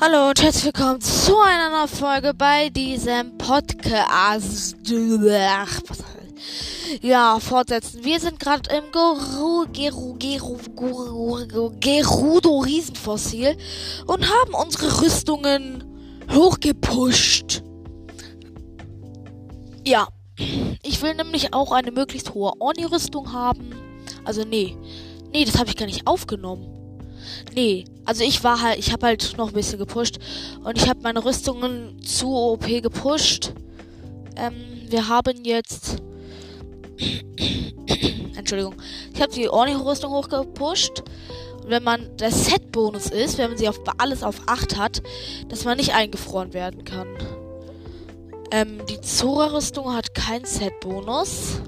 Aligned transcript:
Hallo 0.00 0.28
und 0.28 0.40
herzlich 0.40 0.66
willkommen 0.66 1.00
zu 1.00 1.36
einer 1.40 1.70
neuen 1.70 1.88
Folge 1.88 2.32
bei 2.32 2.68
diesem 2.68 3.36
Podcast. 3.36 4.76
Ja, 7.02 7.40
fortsetzen. 7.40 8.04
Wir 8.04 8.20
sind 8.20 8.38
gerade 8.38 8.70
im 8.76 8.92
Geru 8.92 9.66
Geru 9.72 10.14
Geru 10.14 10.56
Geru 10.76 11.72
Gerudo 11.80 12.58
Riesenfossil 12.60 13.56
und 14.06 14.24
haben 14.30 14.54
unsere 14.54 15.02
Rüstungen 15.02 15.82
hochgepusht. 16.32 17.64
Ja, 19.84 20.06
ich 20.84 21.02
will 21.02 21.16
nämlich 21.16 21.52
auch 21.52 21.72
eine 21.72 21.90
möglichst 21.90 22.34
hohe 22.34 22.52
Orni-Rüstung 22.60 23.32
haben. 23.32 23.74
Also 24.24 24.44
nee, 24.44 24.76
nee, 25.32 25.44
das 25.44 25.58
habe 25.58 25.70
ich 25.70 25.76
gar 25.76 25.86
nicht 25.86 26.06
aufgenommen. 26.06 26.77
Nee, 27.54 27.84
also 28.04 28.24
ich 28.24 28.42
war 28.44 28.60
halt, 28.60 28.78
ich 28.78 28.92
habe 28.92 29.06
halt 29.06 29.36
noch 29.36 29.48
ein 29.48 29.54
bisschen 29.54 29.78
gepusht 29.78 30.18
und 30.64 30.76
ich 30.76 30.88
habe 30.88 31.00
meine 31.02 31.24
Rüstungen 31.24 32.00
zu 32.02 32.34
OP 32.34 32.66
gepusht. 32.66 33.52
Ähm, 34.36 34.54
wir 34.88 35.08
haben 35.08 35.44
jetzt 35.44 35.98
Entschuldigung. 38.36 38.74
Ich 39.14 39.20
habe 39.20 39.32
die 39.32 39.48
Orni-Rüstung 39.48 40.12
hochgepusht. 40.12 41.02
Und 41.62 41.70
wenn 41.70 41.82
man 41.82 42.16
der 42.16 42.30
Set-Bonus 42.30 43.10
ist, 43.10 43.38
wenn 43.38 43.50
man 43.50 43.58
sie 43.58 43.68
auf 43.68 43.80
alles 43.98 44.22
auf 44.22 44.40
8 44.46 44.78
hat, 44.78 45.02
dass 45.48 45.64
man 45.64 45.76
nicht 45.76 45.94
eingefroren 45.94 46.54
werden 46.54 46.84
kann. 46.84 47.08
Ähm, 48.50 48.80
die 48.88 49.00
Zora-Rüstung 49.00 49.94
hat 49.94 50.14
keinen 50.14 50.46
Set-Bonus. 50.46 51.60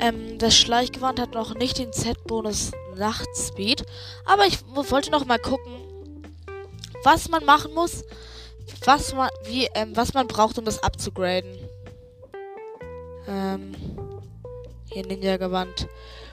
Ähm, 0.00 0.38
das 0.38 0.56
Schleichgewand 0.56 1.20
hat 1.20 1.34
noch 1.34 1.54
nicht 1.54 1.78
den 1.78 1.92
Set-Bonus 1.92 2.72
Nachtspeed. 2.98 3.84
Aber 4.24 4.46
ich 4.46 4.58
wollte 4.72 5.10
noch 5.10 5.24
mal 5.24 5.38
gucken, 5.38 5.72
was 7.04 7.28
man 7.28 7.44
machen 7.44 7.72
muss, 7.74 8.04
was 8.84 9.14
man, 9.14 9.28
wie, 9.44 9.68
ähm, 9.74 9.96
was 9.96 10.14
man 10.14 10.26
braucht, 10.26 10.58
um 10.58 10.64
das 10.64 10.82
abzugraden. 10.82 11.54
Ähm, 13.26 13.74
hier 14.90 15.06
Ninja-Gewand. 15.06 15.86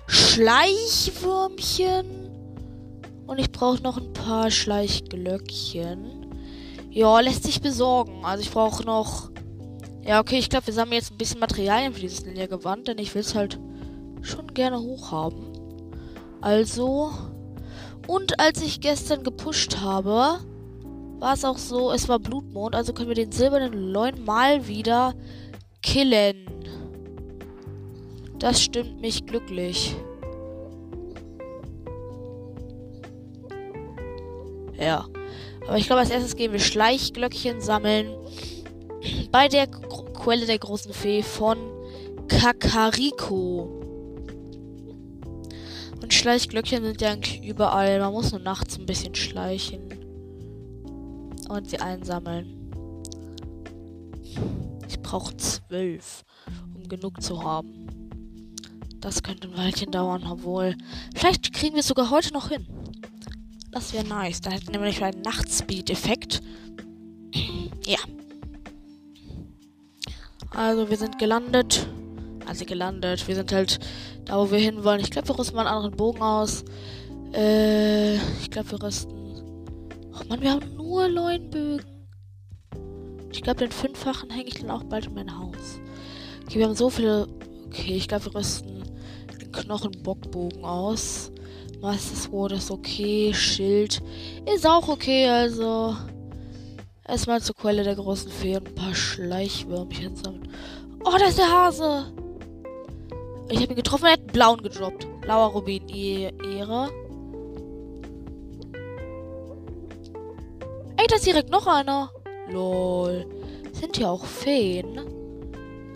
Schleichwürmchen. 0.08 2.32
Und 3.28 3.40
ich 3.40 3.52
brauche 3.52 3.82
noch 3.82 3.98
ein 3.98 4.14
paar 4.14 4.52
Schleichglöckchen. 4.52 6.28
Ja, 6.92 7.20
lässt 7.20 7.44
sich 7.44 7.62
besorgen. 7.62 8.24
Also 8.24 8.44
ich 8.44 8.52
brauche 8.52 8.84
noch. 8.84 9.32
Ja, 10.04 10.20
okay, 10.20 10.38
ich 10.38 10.50
glaube, 10.50 10.68
wir 10.68 10.74
sammeln 10.74 10.94
jetzt 10.94 11.12
ein 11.12 11.18
bisschen 11.18 11.40
Materialien 11.40 11.94
für 11.94 12.02
dieses 12.02 12.26
Ninja-Gewand, 12.26 12.88
denn 12.88 13.00
ich 13.00 13.16
will 13.16 13.22
es 13.22 13.34
halt 13.34 13.60
schon 14.22 14.54
gerne 14.54 14.80
hochhaben. 14.80 15.55
Also. 16.46 17.10
Und 18.08 18.40
als 18.40 18.62
ich 18.62 18.80
gestern 18.80 19.24
gepusht 19.24 19.78
habe, 19.82 20.40
war 21.18 21.34
es 21.34 21.44
auch 21.44 21.58
so, 21.58 21.92
es 21.92 22.08
war 22.08 22.20
Blutmond, 22.20 22.76
also 22.76 22.94
können 22.94 23.08
wir 23.08 23.16
den 23.16 23.32
silbernen 23.32 23.74
Leun 23.74 24.24
mal 24.24 24.68
wieder 24.68 25.16
killen. 25.82 26.46
Das 28.38 28.62
stimmt 28.62 29.02
mich 29.02 29.26
glücklich. 29.26 29.96
Ja. 34.80 35.08
Aber 35.66 35.78
ich 35.78 35.88
glaube, 35.88 36.02
als 36.02 36.12
erstes 36.12 36.36
gehen 36.36 36.52
wir 36.52 36.60
Schleichglöckchen 36.60 37.60
sammeln. 37.60 38.16
Bei 39.32 39.48
der 39.48 39.66
Quelle 39.66 40.46
der 40.46 40.60
großen 40.60 40.94
Fee 40.94 41.24
von 41.24 41.58
Kakariko. 42.28 43.85
Und 46.02 46.14
Schleichglöckchen 46.14 46.84
sind 46.84 47.02
ja 47.02 47.12
eigentlich 47.12 47.44
überall. 47.44 48.00
Man 48.00 48.14
muss 48.14 48.32
nur 48.32 48.42
nachts 48.42 48.78
ein 48.78 48.86
bisschen 48.86 49.16
schleichen. 49.16 49.82
Und 51.50 51.70
sie 51.70 51.80
einsammeln. 51.80 52.72
Ich 54.88 55.00
brauche 55.02 55.36
zwölf, 55.38 56.24
um 56.76 56.88
genug 56.88 57.22
zu 57.22 57.44
haben. 57.44 57.88
Das 59.00 59.22
könnte 59.22 59.48
ein 59.48 59.58
Weilchen 59.58 59.92
dauern, 59.92 60.24
obwohl. 60.28 60.76
Vielleicht 61.16 61.54
kriegen 61.54 61.76
wir 61.76 61.82
es 61.82 61.88
sogar 61.88 62.10
heute 62.10 62.34
noch 62.34 62.50
hin. 62.50 62.66
Das 63.72 63.94
wäre 63.94 64.06
nice. 64.06 64.42
Da 64.42 64.52
hätten 64.52 64.68
wir 64.68 64.80
nämlich 64.80 65.04
einen 65.04 65.22
Nachtspeed-Effekt. 65.22 66.42
ja. 67.86 68.00
Also, 70.52 70.90
wir 70.90 70.98
sind 70.98 71.20
gelandet. 71.20 71.88
Also 72.48 72.66
gelandet. 72.66 73.28
Wir 73.28 73.36
sind 73.36 73.52
halt 73.52 73.80
da, 74.26 74.38
wo 74.38 74.52
wir 74.52 74.60
hin 74.60 74.84
wollen. 74.84 75.00
Ich 75.00 75.12
glaube, 75.12 75.28
wir 75.28 75.40
rüsten 75.40 75.56
mal 75.56 75.68
einen 75.68 75.76
anderen 75.76 75.98
Bogen 75.98 76.22
aus. 76.22 76.64
Äh, 77.34 78.16
ich 78.16 78.50
glaube, 78.50 78.72
wir 78.72 78.84
rüsten. 78.84 79.14
Oh 80.14 80.24
Mann, 80.30 80.42
wir 80.42 80.52
haben 80.52 80.76
nur 80.76 81.08
Leuenbögen. 81.08 81.86
Ich 83.32 83.44
glaube, 83.44 83.60
den 83.60 83.72
fünffachen 83.72 84.30
hänge 84.30 84.48
ich 84.48 84.62
dann 84.62 84.72
auch 84.72 84.84
bald 84.84 85.08
in 85.08 85.14
mein 85.14 85.38
Haus. 85.38 85.80
Okay, 86.44 86.60
wir 86.60 86.66
haben 86.66 86.76
so 86.76 86.90
viele. 86.90 87.28
Okay, 87.68 87.96
ich 87.96 88.08
glaube, 88.08 88.26
wir 88.26 88.36
rüsten 88.36 88.84
den 89.42 89.52
Knochenbockbogen 89.52 90.64
aus. 90.64 91.32
Master 91.82 92.16
Sword 92.16 92.54
ist 92.54 92.72
okay. 92.72 93.34
Schild 93.34 94.02
ist 94.54 94.66
auch 94.66 94.88
okay, 94.88 95.28
also. 95.28 95.96
Erstmal 97.08 97.42
zur 97.42 97.56
Quelle 97.56 97.84
der 97.84 97.96
großen 97.96 98.32
Fee 98.32 98.56
und 98.56 98.68
ein 98.68 98.76
paar 98.76 98.96
Schleichwürmchen 98.96 100.16
sammeln. 100.16 100.50
Oh, 101.04 101.16
da 101.20 101.28
ist 101.28 101.38
der 101.38 101.52
Hase! 101.52 102.25
Ich 103.50 103.62
habe 103.62 103.74
ihn 103.74 103.76
getroffen, 103.76 104.06
er 104.06 104.14
hat 104.14 104.20
einen 104.20 104.28
blauen 104.28 104.62
gedroppt. 104.64 105.08
Blauer 105.22 105.52
Rubin, 105.52 105.88
Ehre. 105.90 106.90
Ey, 110.98 111.08
da 111.08 111.16
ist 111.16 111.26
direkt 111.26 111.50
noch 111.50 111.68
einer. 111.68 112.12
Lol. 112.50 113.26
Sind 113.72 113.98
hier 113.98 114.10
auch 114.10 114.26
Feen? 114.26 115.02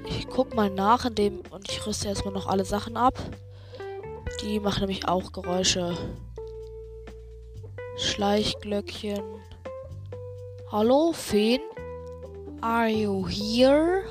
Ich 0.06 0.28
guck 0.28 0.54
mal 0.54 0.70
nach 0.70 1.06
in 1.06 1.16
dem 1.16 1.42
und 1.50 1.70
ich 1.70 1.86
rüste 1.86 2.08
erstmal 2.08 2.34
noch 2.34 2.48
alle 2.48 2.66
Sachen 2.66 2.98
ab. 2.98 3.18
Die 4.42 4.60
machen 4.60 4.82
nämlich 4.82 5.08
auch 5.08 5.32
Geräusche. 5.32 5.98
Schleichglöckchen. 7.98 9.24
Hallo, 10.72 11.12
Feen? 11.14 11.62
Are 12.62 12.90
you 12.90 13.28
here? 13.28 14.04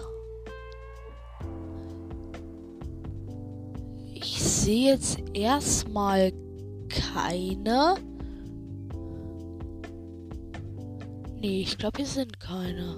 Sehe 4.69 4.91
jetzt 4.91 5.19
erstmal 5.33 6.31
keine. 6.91 7.95
Nee, 11.41 11.63
ich 11.63 11.79
glaube, 11.79 11.97
hier 11.97 12.07
sind 12.07 12.39
keine. 12.39 12.97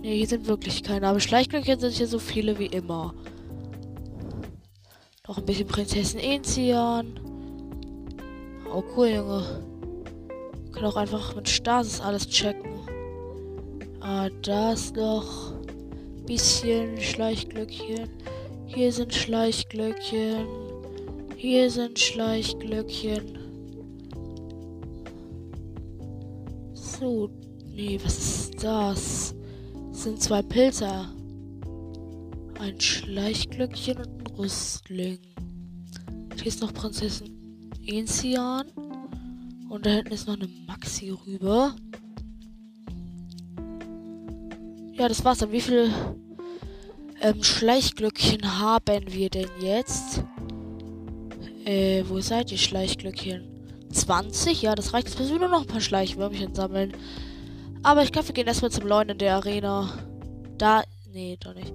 Nee, 0.00 0.16
hier 0.16 0.26
sind 0.26 0.46
wirklich 0.46 0.82
keine. 0.82 1.08
Aber 1.08 1.20
Schleichglöckchen 1.20 1.78
sind 1.78 1.92
hier 1.92 2.06
so 2.06 2.18
viele 2.18 2.58
wie 2.58 2.68
immer. 2.68 3.12
Noch 5.28 5.36
ein 5.36 5.44
bisschen 5.44 5.68
Prinzessin 5.68 6.20
Enzian. 6.20 7.20
Oh 8.72 8.82
cool, 8.96 9.08
Junge. 9.08 9.69
Kann 10.80 10.88
auch 10.88 10.96
einfach 10.96 11.36
mit 11.36 11.46
Stasis 11.46 12.00
alles 12.00 12.26
checken. 12.26 12.80
Ah, 14.00 14.30
da 14.40 14.72
ist 14.72 14.96
noch 14.96 15.52
bisschen 16.24 16.98
Schleichglöckchen. 16.98 18.08
Hier 18.64 18.90
sind 18.90 19.12
Schleichglöckchen. 19.12 20.46
Hier 21.36 21.70
sind 21.70 21.98
Schleichglöckchen. 21.98 23.38
So, 26.72 27.28
nee, 27.66 28.00
was 28.02 28.18
ist 28.18 28.64
das? 28.64 29.34
das 29.90 30.02
sind 30.02 30.22
zwei 30.22 30.40
Pilze. 30.40 30.88
Ein 32.58 32.80
Schleichglöckchen 32.80 33.98
und 33.98 34.08
ein 34.08 34.34
Rüstling. 34.38 35.18
Hier 36.36 36.46
ist 36.46 36.62
noch 36.62 36.72
Prinzessin 36.72 37.70
Enzian. 37.86 38.64
Und 39.70 39.86
da 39.86 39.90
hinten 39.90 40.12
ist 40.12 40.26
noch 40.26 40.34
eine 40.34 40.48
Maxi 40.66 41.10
rüber. 41.10 41.76
Ja, 44.94 45.06
das 45.08 45.24
war's 45.24 45.38
dann. 45.38 45.52
Wie 45.52 45.60
viele 45.60 45.90
ähm, 47.20 47.40
Schleichglöckchen 47.44 48.58
haben 48.58 49.04
wir 49.06 49.30
denn 49.30 49.48
jetzt? 49.60 50.24
Äh, 51.64 52.02
wo 52.08 52.20
seid 52.20 52.50
ihr, 52.50 52.58
Schleichglöckchen? 52.58 53.44
20? 53.92 54.60
Ja, 54.60 54.74
das 54.74 54.92
reicht. 54.92 55.06
Jetzt 55.06 55.20
müssen 55.20 55.34
wir 55.34 55.38
nur 55.38 55.48
noch 55.48 55.60
ein 55.60 55.68
paar 55.68 55.80
Schleichwürmchen 55.80 56.52
sammeln. 56.52 56.92
Aber 57.84 58.02
ich 58.02 58.10
glaube, 58.10 58.26
wir 58.26 58.34
gehen 58.34 58.48
erstmal 58.48 58.72
zum 58.72 58.88
Leuen 58.88 59.10
in 59.10 59.18
der 59.18 59.36
Arena. 59.36 59.88
Da. 60.58 60.82
Nee, 61.12 61.38
doch 61.40 61.54
nicht. 61.54 61.72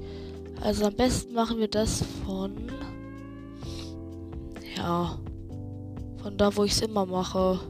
Also 0.61 0.83
am 0.83 0.95
besten 0.95 1.33
machen 1.33 1.59
wir 1.59 1.69
das 1.69 2.03
von. 2.25 2.57
Ja. 4.75 5.17
Von 6.21 6.37
da, 6.37 6.53
wo 6.57 6.65
ich 6.65 6.73
es 6.73 6.81
immer 6.81 7.05
mache 7.05 7.61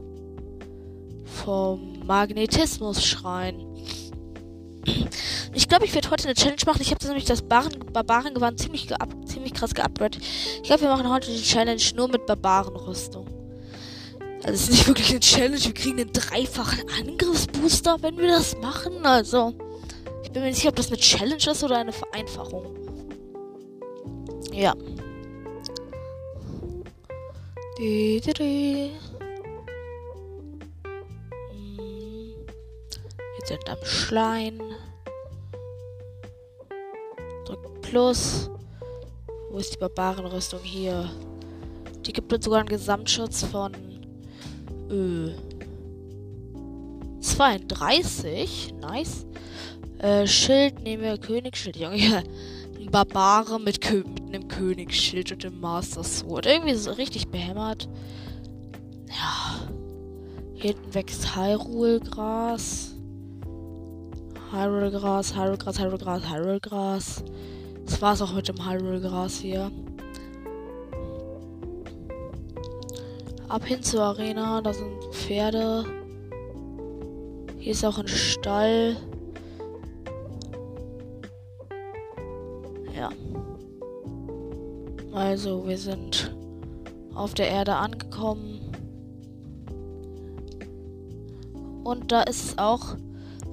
vom 1.46 2.00
Magnetismus-Schrein. 2.06 3.64
Ich 5.54 5.68
glaube, 5.68 5.86
ich 5.86 5.94
werde 5.94 6.10
heute 6.10 6.26
eine 6.26 6.34
Challenge 6.34 6.62
machen. 6.66 6.82
Ich 6.82 6.92
habe 6.92 7.06
nämlich 7.06 7.26
das 7.26 7.44
Barbaren-Gewand 7.44 8.60
ziemlich, 8.60 8.88
ziemlich 9.26 9.54
krass 9.54 9.74
geupgradet. 9.74 10.22
Ich 10.58 10.64
glaube, 10.64 10.82
wir 10.82 10.90
machen 10.90 11.10
heute 11.10 11.32
die 11.32 11.42
Challenge 11.42 11.82
nur 11.96 12.08
mit 12.08 12.26
Barbarenrüstung. 12.26 13.28
Also 14.44 14.54
es 14.54 14.62
ist 14.64 14.72
nicht 14.72 14.88
wirklich 14.88 15.12
eine 15.12 15.20
Challenge. 15.20 15.64
Wir 15.64 15.74
kriegen 15.74 16.00
einen 16.00 16.14
dreifachen 16.14 16.84
Angriffsbooster, 17.00 17.98
wenn 18.02 18.18
wir 18.18 18.28
das 18.28 18.58
machen. 18.58 19.06
Also, 19.06 19.54
ich 20.24 20.32
bin 20.32 20.42
mir 20.42 20.50
nicht 20.50 20.58
sicher, 20.58 20.70
ob 20.70 20.76
das 20.76 20.88
eine 20.88 20.98
Challenge 20.98 21.36
ist 21.52 21.64
oder 21.64 21.78
eine 21.78 21.94
Vereinfachung. 21.94 22.76
Ja. 24.52 24.74
Die, 27.80 28.22
die, 28.22 28.34
die. 28.34 29.15
Sind 33.46 33.70
am 33.70 33.78
Schlein. 33.84 34.60
Drückt 37.46 37.82
Plus. 37.82 38.50
Wo 39.52 39.58
ist 39.58 39.74
die 39.74 39.78
Barbarenrüstung 39.78 40.62
hier? 40.62 41.10
Die 42.06 42.14
gibt 42.14 42.34
uns 42.34 42.46
sogar 42.46 42.60
einen 42.60 42.70
Gesamtschutz 42.70 43.44
von 43.44 43.74
äh, 44.90 45.34
32. 47.22 48.74
Nice. 48.82 49.26
Äh, 50.00 50.28
Schild 50.28 50.82
nehmen 50.82 51.04
wir 51.04 51.18
Königsschild. 51.18 51.78
Junge, 51.78 52.24
ein 52.80 52.92
Barbare 52.92 53.60
mit, 53.60 53.82
Kö 53.82 54.04
mit 54.04 54.24
einem 54.24 54.48
Königsschild 54.48 55.32
und 55.32 55.44
dem 55.44 55.60
Master 55.60 56.04
Sword. 56.04 56.46
Irgendwie 56.46 56.76
so 56.76 56.92
richtig 56.92 57.28
behämmert. 57.30 57.88
Ja. 59.08 59.70
Hinten 60.56 60.94
wächst 60.94 61.36
Hyrule-Gras. 61.36 62.95
Hyrule-Gras, 64.56 65.36
Hyrule-Gras, 65.36 65.80
Hyrule-Gras, 65.80 66.30
Hyrule-Gras. 66.30 67.24
Das 67.86 68.02
war's 68.02 68.22
auch 68.22 68.34
mit 68.34 68.48
dem 68.48 68.66
Hyrule-Gras 68.66 69.40
hier. 69.40 69.70
Ab 73.50 73.66
hin 73.66 73.84
zur 73.84 74.02
Arena, 74.02 74.62
da 74.62 74.74
sind 74.74 75.04
Pferde. 75.12 75.86
Hier 77.60 77.72
ist 77.74 77.84
auch 77.84 77.98
ein 77.98 78.08
Stall. 78.08 78.96
Ja. 82.96 83.10
Also, 85.14 85.68
wir 85.68 85.78
sind 85.78 86.36
auf 87.14 87.34
der 87.34 87.50
Erde 87.50 87.76
angekommen. 87.76 88.62
Und 91.84 92.12
da 92.12 92.24
ist 92.24 92.46
es 92.46 92.58
auch, 92.58 92.96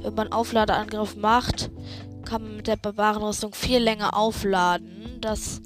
wenn 0.03 0.15
man 0.15 0.33
Aufladeangriff 0.33 1.17
macht, 1.17 1.71
kann 2.25 2.43
man 2.43 2.57
mit 2.57 2.67
der 2.67 2.77
Barbarenrüstung 2.77 3.55
viel 3.55 3.79
länger 3.79 4.17
aufladen. 4.17 5.19
Das 5.21 5.61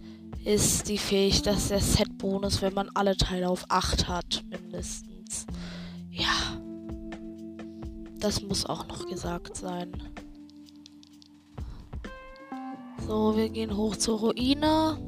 ist 0.44 0.88
die 0.88 0.98
Fähigkeit, 0.98 1.46
das 1.46 1.62
ist 1.62 1.70
der 1.70 1.80
Set-Bonus, 1.80 2.62
wenn 2.62 2.74
man 2.74 2.88
alle 2.94 3.16
Teile 3.16 3.48
auf 3.48 3.64
8 3.68 4.08
hat, 4.08 4.44
mindestens. 4.48 5.46
Ja. 6.10 6.60
Das 8.18 8.42
muss 8.42 8.64
auch 8.64 8.86
noch 8.88 9.06
gesagt 9.06 9.56
sein. 9.56 9.92
So, 13.06 13.36
wir 13.36 13.48
gehen 13.50 13.76
hoch 13.76 13.96
zur 13.96 14.18
Ruine. 14.18 14.98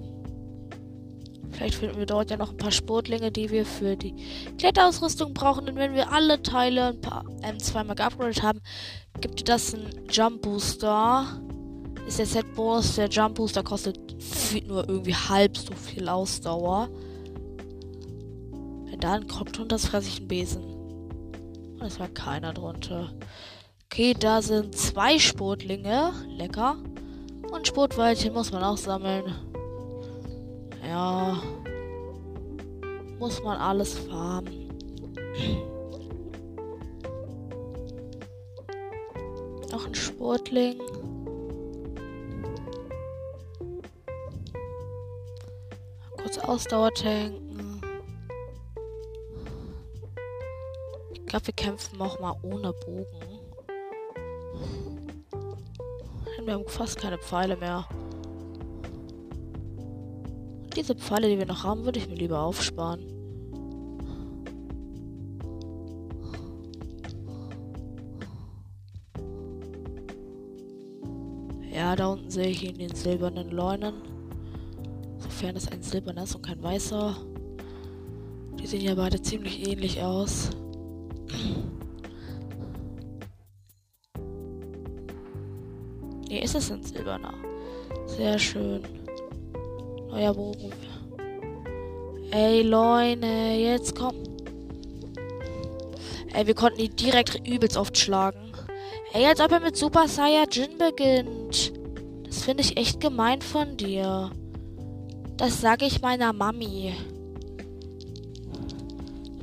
Vielleicht 1.58 1.74
finden 1.74 1.98
wir 1.98 2.06
dort 2.06 2.30
ja 2.30 2.36
noch 2.36 2.52
ein 2.52 2.56
paar 2.56 2.70
Sportlinge, 2.70 3.32
die 3.32 3.50
wir 3.50 3.66
für 3.66 3.96
die 3.96 4.14
Kletterausrüstung 4.58 5.34
brauchen. 5.34 5.68
Und 5.68 5.74
wenn 5.74 5.92
wir 5.92 6.12
alle 6.12 6.40
Teile 6.40 6.90
ein 6.90 7.00
paar 7.00 7.24
ähm, 7.42 7.58
zweimal 7.58 7.96
geupgradet 7.96 8.44
haben, 8.44 8.60
gibt 9.20 9.48
das 9.48 9.74
einen 9.74 10.06
Jump 10.08 10.42
Booster. 10.42 11.26
Ist 12.06 12.20
der 12.20 12.26
Set 12.26 12.54
Bonus. 12.54 12.94
Der 12.94 13.08
Jump 13.08 13.34
Booster 13.34 13.64
kostet 13.64 13.98
nur 14.68 14.88
irgendwie 14.88 15.16
halb 15.16 15.56
so 15.56 15.74
viel 15.74 16.08
Ausdauer. 16.08 16.90
Wenn 18.84 19.00
da 19.00 19.14
ein 19.14 19.26
kommt 19.26 19.58
drunter 19.58 19.74
ist, 19.74 19.88
fresse 19.88 20.06
ich 20.06 20.18
einen 20.18 20.28
Besen. 20.28 20.62
Und 20.62 21.82
es 21.82 21.98
war 21.98 22.06
keiner 22.06 22.52
drunter. 22.52 23.12
Okay, 23.86 24.14
da 24.14 24.42
sind 24.42 24.76
zwei 24.76 25.18
Sportlinge. 25.18 26.12
Lecker. 26.28 26.76
Und 27.50 27.66
Sportweilchen 27.66 28.32
muss 28.32 28.52
man 28.52 28.62
auch 28.62 28.76
sammeln. 28.76 29.34
Ja. 30.86 31.40
Muss 33.18 33.42
man 33.42 33.58
alles 33.58 33.94
farmen. 33.98 34.68
Noch 39.70 39.86
ein 39.86 39.94
Sportling. 39.94 40.80
Kurz 46.16 46.38
Ausdauer 46.38 46.90
tanken. 46.92 47.80
Ich 51.12 51.26
glaube, 51.26 51.46
wir 51.46 51.54
kämpfen 51.54 52.00
auch 52.00 52.18
mal 52.20 52.34
ohne 52.42 52.72
Bogen. 52.72 53.06
Wir 56.44 56.54
haben 56.54 56.66
fast 56.66 56.98
keine 56.98 57.18
Pfeile 57.18 57.56
mehr. 57.56 57.86
Diese 60.78 60.94
Pfeile, 60.94 61.28
die 61.28 61.36
wir 61.36 61.46
noch 61.46 61.64
haben, 61.64 61.84
würde 61.84 61.98
ich 61.98 62.08
mir 62.08 62.14
lieber 62.14 62.38
aufsparen. 62.38 63.00
Ja, 71.74 71.96
da 71.96 72.06
unten 72.06 72.30
sehe 72.30 72.46
ich 72.46 72.62
ihn, 72.62 72.78
den 72.78 72.94
silbernen 72.94 73.50
Leunen. 73.50 73.94
Sofern 75.18 75.56
es 75.56 75.66
ein 75.66 75.82
silberner 75.82 76.22
ist 76.22 76.36
und 76.36 76.46
kein 76.46 76.62
weißer. 76.62 77.16
Die 78.60 78.66
sehen 78.68 78.82
ja 78.82 78.94
beide 78.94 79.20
ziemlich 79.20 79.68
ähnlich 79.68 80.00
aus. 80.00 80.50
Nee, 86.28 86.40
ist 86.40 86.54
es 86.54 86.70
ein 86.70 86.84
silberner. 86.84 87.34
Sehr 88.06 88.38
schön. 88.38 88.97
Neuer 90.18 90.34
Bogen. 90.34 90.72
Ey, 92.32 92.62
Leute, 92.62 93.26
jetzt 93.26 93.94
komm. 93.94 94.16
Ey, 96.32 96.44
wir 96.44 96.54
konnten 96.54 96.80
ihn 96.80 96.96
direkt 96.96 97.46
übelst 97.46 97.76
oft 97.76 97.96
schlagen. 97.96 98.52
Ey, 99.12 99.26
als 99.26 99.40
ob 99.40 99.52
er 99.52 99.60
mit 99.60 99.76
Super 99.76 100.08
Saiyajin 100.08 100.76
beginnt. 100.76 101.72
Das 102.26 102.42
finde 102.42 102.64
ich 102.64 102.76
echt 102.76 102.98
gemein 102.98 103.40
von 103.40 103.76
dir. 103.76 104.32
Das 105.36 105.60
sage 105.60 105.86
ich 105.86 106.02
meiner 106.02 106.32
Mami. 106.32 106.94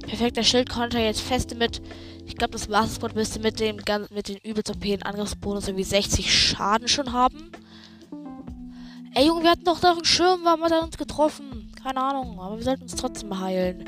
Perfekter 0.06 0.44
Schild 0.44 0.70
konnte 0.70 0.98
er 0.98 1.06
jetzt 1.06 1.22
feste 1.22 1.56
mit 1.56 1.82
ich 2.26 2.36
glaube, 2.36 2.54
das 2.54 2.68
Master 2.68 3.14
müsste 3.14 3.40
mit 3.40 3.62
dem 3.62 3.78
mit 4.10 4.28
den 4.28 4.38
übelst 4.44 4.70
OP 4.72 4.84
Angriffsbonus 5.06 5.68
irgendwie 5.68 5.86
60 5.86 6.34
Schaden 6.34 6.90
schon 6.90 7.14
haben. 7.14 7.52
Ey, 9.18 9.28
Junge, 9.28 9.44
wir 9.44 9.52
hatten 9.52 9.64
doch 9.64 9.80
da 9.80 9.94
einen 9.94 10.04
Schirm, 10.04 10.42
warum 10.44 10.62
hat 10.64 10.74
er 10.74 10.84
uns 10.84 10.98
getroffen? 10.98 11.72
Keine 11.82 12.04
Ahnung, 12.04 12.38
aber 12.38 12.58
wir 12.58 12.66
sollten 12.66 12.84
uns 12.84 12.98
trotzdem 12.98 13.40
heilen. 13.40 13.86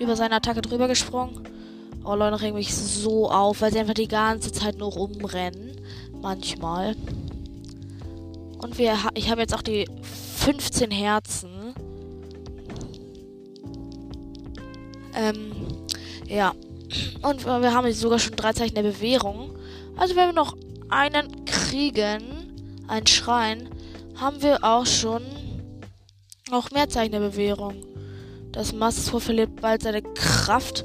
Über 0.00 0.16
seine 0.16 0.34
Attacke 0.34 0.62
drüber 0.62 0.88
gesprungen. 0.88 1.46
Oh, 2.02 2.16
Leute, 2.16 2.42
regen 2.42 2.56
mich 2.56 2.74
so 2.74 3.30
auf, 3.30 3.60
weil 3.60 3.70
sie 3.70 3.78
einfach 3.78 3.94
die 3.94 4.08
ganze 4.08 4.50
Zeit 4.50 4.78
nur 4.78 4.90
rumrennen. 4.90 5.80
Manchmal. 6.20 6.96
Und 8.58 8.76
wir, 8.78 8.98
ich 9.14 9.30
habe 9.30 9.42
jetzt 9.42 9.54
auch 9.54 9.62
die 9.62 9.88
15 10.38 10.90
Herzen. 10.90 11.72
Ähm, 15.14 15.52
ja. 16.26 16.52
Und 17.22 17.46
wir 17.46 17.72
haben 17.72 17.86
jetzt 17.86 18.00
sogar 18.00 18.18
schon 18.18 18.34
drei 18.34 18.52
Zeichen 18.52 18.74
der 18.74 18.82
Bewährung. 18.82 19.53
Also 19.96 20.16
wenn 20.16 20.28
wir 20.28 20.32
noch 20.32 20.56
einen 20.88 21.44
kriegen, 21.44 22.82
einen 22.88 23.06
Schrein, 23.06 23.68
haben 24.16 24.42
wir 24.42 24.62
auch 24.62 24.86
schon 24.86 25.22
auch 26.50 26.70
mehr 26.70 26.88
Zeichen 26.88 27.12
der 27.12 27.20
Bewährung. 27.20 27.84
Das 28.52 28.72
Master 28.72 29.20
verliert 29.20 29.60
bald 29.60 29.82
seine 29.82 30.02
Kraft. 30.02 30.84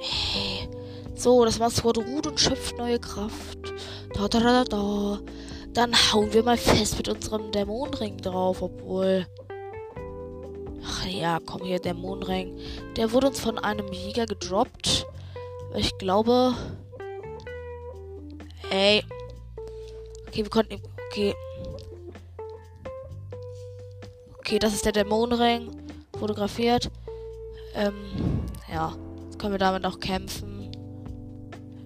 Hey. 0.00 0.68
So, 1.14 1.44
das 1.44 1.58
Master 1.58 1.84
ruht 1.94 2.26
und 2.26 2.40
schöpft 2.40 2.76
neue 2.76 2.98
Kraft. 2.98 3.72
Da, 4.14 4.26
da, 4.28 4.40
da, 4.40 4.64
da. 4.64 5.20
Dann 5.72 5.92
hauen 6.12 6.32
wir 6.32 6.42
mal 6.42 6.56
fest 6.56 6.96
mit 6.96 7.08
unserem 7.08 7.52
Dämonenring 7.52 8.18
drauf, 8.18 8.62
obwohl. 8.62 9.26
Ach 10.84 11.06
ja, 11.06 11.38
komm 11.44 11.62
hier, 11.62 11.78
der 11.78 11.94
Mondring. 11.94 12.58
Der 12.96 13.12
wurde 13.12 13.28
uns 13.28 13.40
von 13.40 13.58
einem 13.58 13.92
Jäger 13.92 14.26
gedroppt. 14.26 15.06
Ich 15.76 15.96
glaube. 15.98 16.54
Ey. 18.74 19.04
Okay, 20.26 20.42
wir 20.42 20.50
konnten. 20.50 20.82
Okay. 21.12 21.32
Okay, 24.38 24.58
das 24.58 24.74
ist 24.74 24.84
der 24.84 24.90
Dämonenring. 24.90 25.70
Fotografiert. 26.18 26.90
Ähm, 27.76 27.94
ja. 28.68 28.96
Jetzt 29.26 29.38
können 29.38 29.52
wir 29.52 29.58
damit 29.58 29.86
auch 29.86 30.00
kämpfen. 30.00 30.72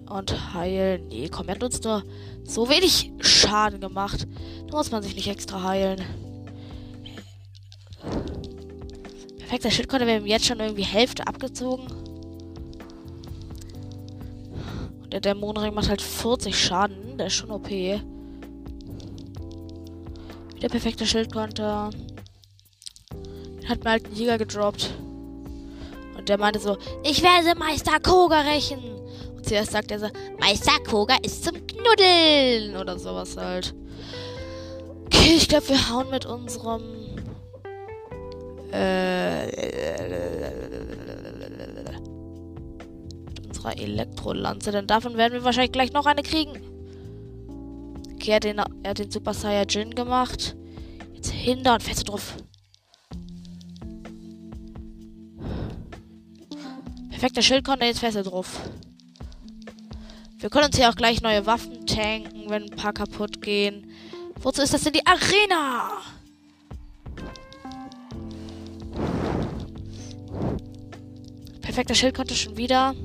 Und 0.09 0.53
heilen. 0.55 1.07
Nee, 1.09 1.29
komm, 1.29 1.47
er 1.49 1.55
hat 1.55 1.63
uns 1.63 1.83
nur 1.83 2.03
so 2.43 2.67
wenig 2.69 3.11
Schaden 3.19 3.79
gemacht. 3.79 4.27
Da 4.65 4.75
muss 4.75 4.89
man 4.89 5.03
sich 5.03 5.13
nicht 5.13 5.27
extra 5.27 5.61
heilen. 5.61 6.03
Perfekter 9.37 9.69
Schildkröte, 9.69 10.07
wir 10.07 10.15
haben 10.15 10.25
jetzt 10.25 10.47
schon 10.47 10.59
irgendwie 10.59 10.83
Hälfte 10.83 11.27
abgezogen. 11.27 12.08
Der 15.11 15.21
Dämonenring 15.21 15.73
macht 15.73 15.89
halt 15.89 16.01
40 16.01 16.57
Schaden. 16.57 17.17
Der 17.17 17.27
ist 17.27 17.33
schon 17.33 17.51
OP. 17.51 17.69
Wieder 17.69 18.03
perfekter 20.69 21.05
Schildkonter. 21.05 21.89
Den 23.61 23.69
hat 23.69 23.83
mir 23.83 23.91
halt 23.91 24.05
ein 24.05 24.15
Jäger 24.15 24.37
gedroppt. 24.37 24.93
Und 26.17 26.29
der 26.29 26.37
meinte 26.37 26.59
so, 26.59 26.77
ich 27.03 27.23
werde 27.23 27.57
Meister 27.57 27.99
Koga 27.99 28.41
rächen. 28.41 28.79
Und 29.35 29.45
zuerst 29.45 29.71
sagt 29.71 29.91
er 29.91 29.99
so, 29.99 30.09
Meister 30.39 30.77
Koga 30.87 31.15
ist 31.23 31.43
zum 31.43 31.55
Knuddeln. 31.65 32.75
Oder 32.77 32.99
sowas 32.99 33.35
halt. 33.37 33.73
Okay, 35.05 35.35
ich 35.37 35.47
glaube, 35.47 35.69
wir 35.69 35.89
hauen 35.89 36.09
mit 36.11 36.25
unserem 36.25 36.83
äh, 38.71 39.78
unserer 43.59 43.77
Elektrolanze, 43.77 44.71
denn 44.71 44.87
davon 44.87 45.17
werden 45.17 45.33
wir 45.33 45.43
wahrscheinlich 45.43 45.71
gleich 45.71 45.91
noch 45.91 46.05
eine 46.05 46.23
kriegen. 46.23 46.61
Okay, 48.15 48.31
er 48.31 48.35
hat 48.35 48.43
den, 48.43 48.57
er 48.57 48.89
hat 48.89 48.99
den 48.99 49.11
Super 49.11 49.33
Saiyajin 49.33 49.95
gemacht. 49.95 50.55
Jetzt 51.13 51.31
hinter 51.31 51.73
und 51.73 51.83
feste 51.83 52.05
drauf. 52.05 52.37
Perfekter 57.09 57.41
Schildkonter, 57.41 57.85
jetzt 57.85 57.99
feste 57.99 58.23
drauf. 58.23 58.59
Wir 60.37 60.49
können 60.49 60.67
uns 60.67 60.77
hier 60.77 60.89
auch 60.89 60.95
gleich 60.95 61.21
neue 61.21 61.45
Waffen 61.45 61.85
tanken, 61.85 62.49
wenn 62.49 62.63
ein 62.63 62.77
paar 62.77 62.93
kaputt 62.93 63.41
gehen. 63.41 63.91
Wozu 64.41 64.61
ist 64.61 64.73
das 64.73 64.83
denn 64.83 64.93
die 64.93 65.05
Arena? 65.05 65.91
Perfekter 71.61 71.93
Schild 71.93 72.15
konnte 72.15 72.35
schon 72.35 72.55
wieder. 72.55 72.95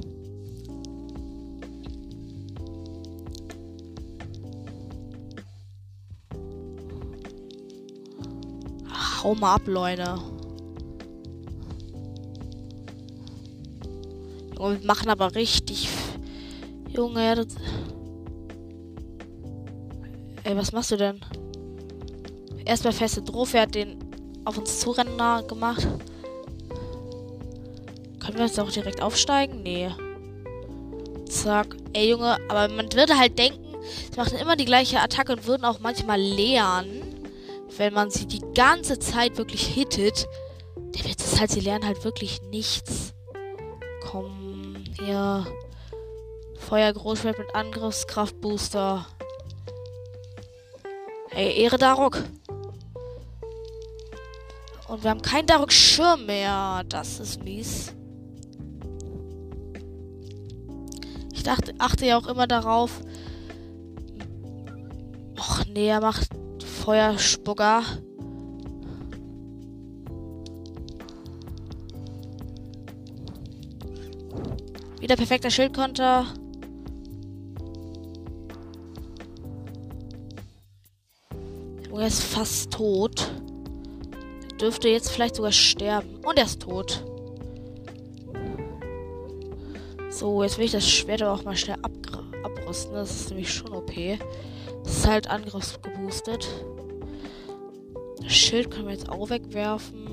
Hau 9.25 9.35
mal 9.35 9.55
ab, 9.55 9.63
Leute. 9.65 10.19
Junge, 14.59 14.81
wir 14.81 14.87
machen 14.87 15.09
aber 15.09 15.35
richtig. 15.35 15.89
Junge, 16.91 17.35
das... 17.35 17.47
Ey, 20.43 20.55
was 20.55 20.73
machst 20.73 20.91
du 20.91 20.99
denn? 20.99 21.21
Erstmal 22.67 22.93
feste 22.93 23.23
drauf, 23.23 23.55
er 23.55 23.63
hat 23.63 23.75
den 23.75 23.97
auf 24.45 24.59
uns 24.59 24.81
zurennen 24.81 25.17
gemacht. 25.49 25.87
Können 28.21 28.37
wir 28.37 28.45
jetzt 28.45 28.61
auch 28.61 28.71
direkt 28.71 29.01
aufsteigen? 29.01 29.63
Nee. 29.63 29.89
Zack. 31.31 31.77
Ey, 31.95 32.11
Junge, 32.11 32.37
aber 32.51 32.69
man 32.75 32.93
würde 32.93 33.19
halt 33.19 33.39
denken, 33.39 33.75
sie 34.11 34.19
machen 34.19 34.37
immer 34.37 34.57
die 34.57 34.67
gleiche 34.67 35.01
Attacke 35.01 35.33
und 35.33 35.47
würden 35.47 35.65
auch 35.65 35.81
manchmal 35.81 36.21
lernen, 36.21 37.04
wenn 37.77 37.93
man 37.93 38.11
sie 38.11 38.27
die 38.27 38.43
ganze 38.55 38.99
Zeit 38.99 39.37
wirklich 39.39 39.67
hittet. 39.67 40.27
Der 40.77 41.05
Witz 41.05 41.25
ist 41.25 41.41
halt, 41.41 41.51
sie 41.51 41.61
lernen 41.61 41.87
halt 41.87 42.05
wirklich 42.05 42.43
nichts. 42.43 43.15
Komm, 44.03 44.77
hier. 44.99 45.47
Feuer 46.59 46.93
Großschwert 46.93 47.39
mit 47.39 47.55
Angriffskraft 47.55 48.41
Booster. 48.41 49.07
Hey, 51.31 51.61
Ehre 51.63 51.79
Daruk. 51.79 52.23
Und 54.89 55.03
wir 55.03 55.11
haben 55.11 55.23
keinen 55.23 55.47
Daruk 55.47 55.73
Schirm 55.73 56.27
mehr. 56.27 56.85
Das 56.89 57.19
ist 57.19 57.43
mies. 57.43 57.95
dachte, 61.45 61.75
achte 61.79 62.07
ja 62.07 62.19
auch 62.19 62.27
immer 62.27 62.47
darauf. 62.47 63.01
Och 65.39 65.65
nee, 65.73 65.89
er 65.89 66.01
macht 66.01 66.29
Feuerspucker. 66.85 67.83
Wieder 75.01 75.17
perfekter 75.17 75.51
Schildkonter. 75.51 76.27
Er 81.91 82.07
ist 82.07 82.23
fast 82.23 82.71
tot. 82.71 83.31
Dürfte 84.61 84.91
jetzt 84.91 85.09
vielleicht 85.11 85.37
sogar 85.37 85.53
sterben. 85.53 86.17
Und 86.23 86.37
er 86.37 86.45
ist 86.45 86.61
tot. 86.61 87.03
So, 90.11 90.43
jetzt 90.43 90.59
will 90.59 90.67
ich 90.67 90.73
das 90.73 90.87
Schwert 90.87 91.23
aber 91.23 91.33
auch 91.33 91.45
mal 91.45 91.57
schnell 91.57 91.79
abrüsten. 92.43 92.93
Das 92.93 93.11
ist 93.11 93.31
nämlich 93.31 93.51
schon 93.51 93.73
OP. 93.73 93.91
Das 93.95 94.19
ist 94.87 95.07
halt 95.07 95.29
angriffsgeboostet. 95.29 96.49
Das 98.23 98.33
Schild 98.33 98.71
können 98.71 98.87
wir 98.87 98.95
jetzt 98.95 99.09
auch 99.09 99.29
wegwerfen. 99.31 100.09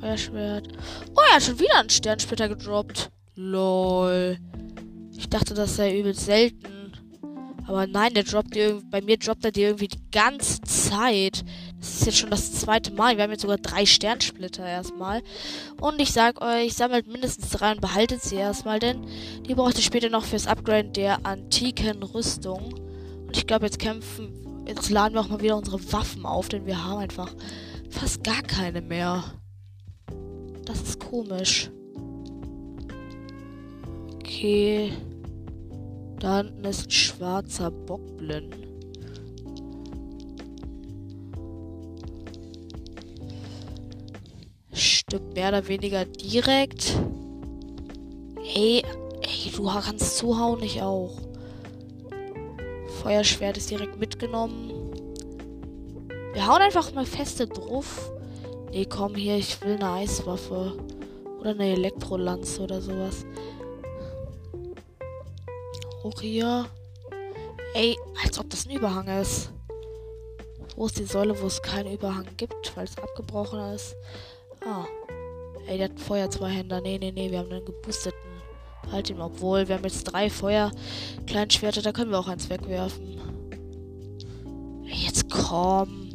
Feuerschwert. 0.00 0.68
Oh, 1.14 1.20
er 1.30 1.36
hat 1.36 1.42
schon 1.42 1.58
wieder 1.58 1.80
einen 1.80 1.90
Sternsplitter 1.90 2.48
gedroppt. 2.48 3.10
Lol. 3.34 4.38
Ich 5.16 5.28
dachte, 5.28 5.54
das 5.54 5.76
sei 5.76 5.98
übel 5.98 6.14
selten. 6.14 6.92
Aber 7.66 7.86
nein, 7.86 8.14
der 8.14 8.22
droppt 8.22 8.54
dir 8.54 8.80
bei 8.90 9.00
mir 9.00 9.16
droppt 9.16 9.44
er 9.44 9.50
dir 9.50 9.68
irgendwie 9.68 9.88
die 9.88 10.10
ganze 10.12 10.60
Zeit. 10.62 11.44
Das 11.96 12.02
ist 12.02 12.06
jetzt 12.08 12.18
schon 12.18 12.30
das 12.30 12.52
zweite 12.52 12.92
Mal. 12.92 13.16
Wir 13.16 13.24
haben 13.24 13.30
jetzt 13.30 13.40
sogar 13.40 13.56
drei 13.56 13.86
Sternsplitter 13.86 14.66
erstmal. 14.66 15.22
Und 15.80 15.98
ich 15.98 16.12
sag 16.12 16.42
euch, 16.42 16.74
sammelt 16.74 17.06
mindestens 17.06 17.48
drei 17.48 17.72
und 17.72 17.80
behaltet 17.80 18.22
sie 18.22 18.36
erstmal, 18.36 18.78
denn 18.78 19.06
die 19.48 19.54
braucht 19.54 19.76
ihr 19.76 19.82
später 19.82 20.10
noch 20.10 20.26
fürs 20.26 20.46
Upgrade 20.46 20.90
der 20.90 21.24
antiken 21.24 22.02
Rüstung. 22.02 22.74
Und 23.26 23.34
ich 23.34 23.46
glaube, 23.46 23.64
jetzt 23.64 23.78
kämpfen, 23.78 24.28
jetzt 24.68 24.90
laden 24.90 25.14
wir 25.14 25.22
auch 25.22 25.28
mal 25.28 25.40
wieder 25.40 25.56
unsere 25.56 25.80
Waffen 25.90 26.26
auf, 26.26 26.50
denn 26.50 26.66
wir 26.66 26.84
haben 26.84 26.98
einfach 26.98 27.34
fast 27.88 28.22
gar 28.22 28.42
keine 28.42 28.82
mehr. 28.82 29.24
Das 30.66 30.82
ist 30.82 31.00
komisch. 31.00 31.70
Okay. 34.16 34.92
Da 36.20 36.42
hinten 36.42 36.64
ist 36.66 36.88
ein 36.88 36.90
schwarzer 36.90 37.70
Bockblin. 37.70 38.65
Stimmt 45.08 45.34
mehr 45.34 45.50
oder 45.50 45.68
weniger 45.68 46.04
direkt. 46.04 46.96
Hey, 48.42 48.82
hey, 49.22 49.52
du 49.54 49.64
kannst 49.64 50.16
zuhauen, 50.16 50.60
ich 50.64 50.82
auch. 50.82 51.16
Feuerschwert 53.02 53.56
ist 53.56 53.70
direkt 53.70 54.00
mitgenommen. 54.00 54.72
Wir 56.32 56.44
hauen 56.44 56.60
einfach 56.60 56.92
mal 56.92 57.06
feste 57.06 57.46
drauf. 57.46 58.10
Nee, 58.72 58.86
komm 58.86 59.14
hier, 59.14 59.36
ich 59.36 59.62
will 59.62 59.74
eine 59.74 59.92
Eiswaffe. 59.92 60.76
Oder 61.38 61.50
eine 61.50 61.68
Elektrolanze 61.68 62.62
oder 62.62 62.82
sowas 62.82 63.24
hoch 66.02 66.20
hier. 66.20 66.66
Ey, 67.74 67.96
als 68.24 68.40
ob 68.40 68.50
das 68.50 68.66
ein 68.66 68.76
Überhang 68.76 69.06
ist. 69.06 69.50
Wo 70.74 70.86
ist 70.86 70.98
die 70.98 71.04
Säule, 71.04 71.40
wo 71.40 71.46
es 71.46 71.62
keinen 71.62 71.92
Überhang 71.92 72.26
gibt, 72.36 72.76
weil 72.76 72.84
es 72.86 72.98
abgebrochen 72.98 73.60
ist? 73.72 73.94
Ah. 74.64 74.84
Ey, 75.66 75.78
der 75.78 75.88
hat 75.88 76.00
Feuer-Zweihänder. 76.00 76.80
Nee, 76.80 76.98
nee, 76.98 77.12
nee, 77.12 77.30
wir 77.30 77.40
haben 77.40 77.50
einen 77.50 77.64
geboosteten. 77.64 78.18
Halt 78.92 79.10
ihn, 79.10 79.20
obwohl 79.20 79.66
wir 79.66 79.76
haben 79.76 79.84
jetzt 79.84 80.04
drei 80.04 80.30
Feuer 80.30 80.70
Kleinschwerter, 81.26 81.82
da 81.82 81.92
können 81.92 82.12
wir 82.12 82.20
auch 82.20 82.28
eins 82.28 82.48
wegwerfen. 82.48 83.20
Jetzt 84.84 85.28
komm. 85.28 86.08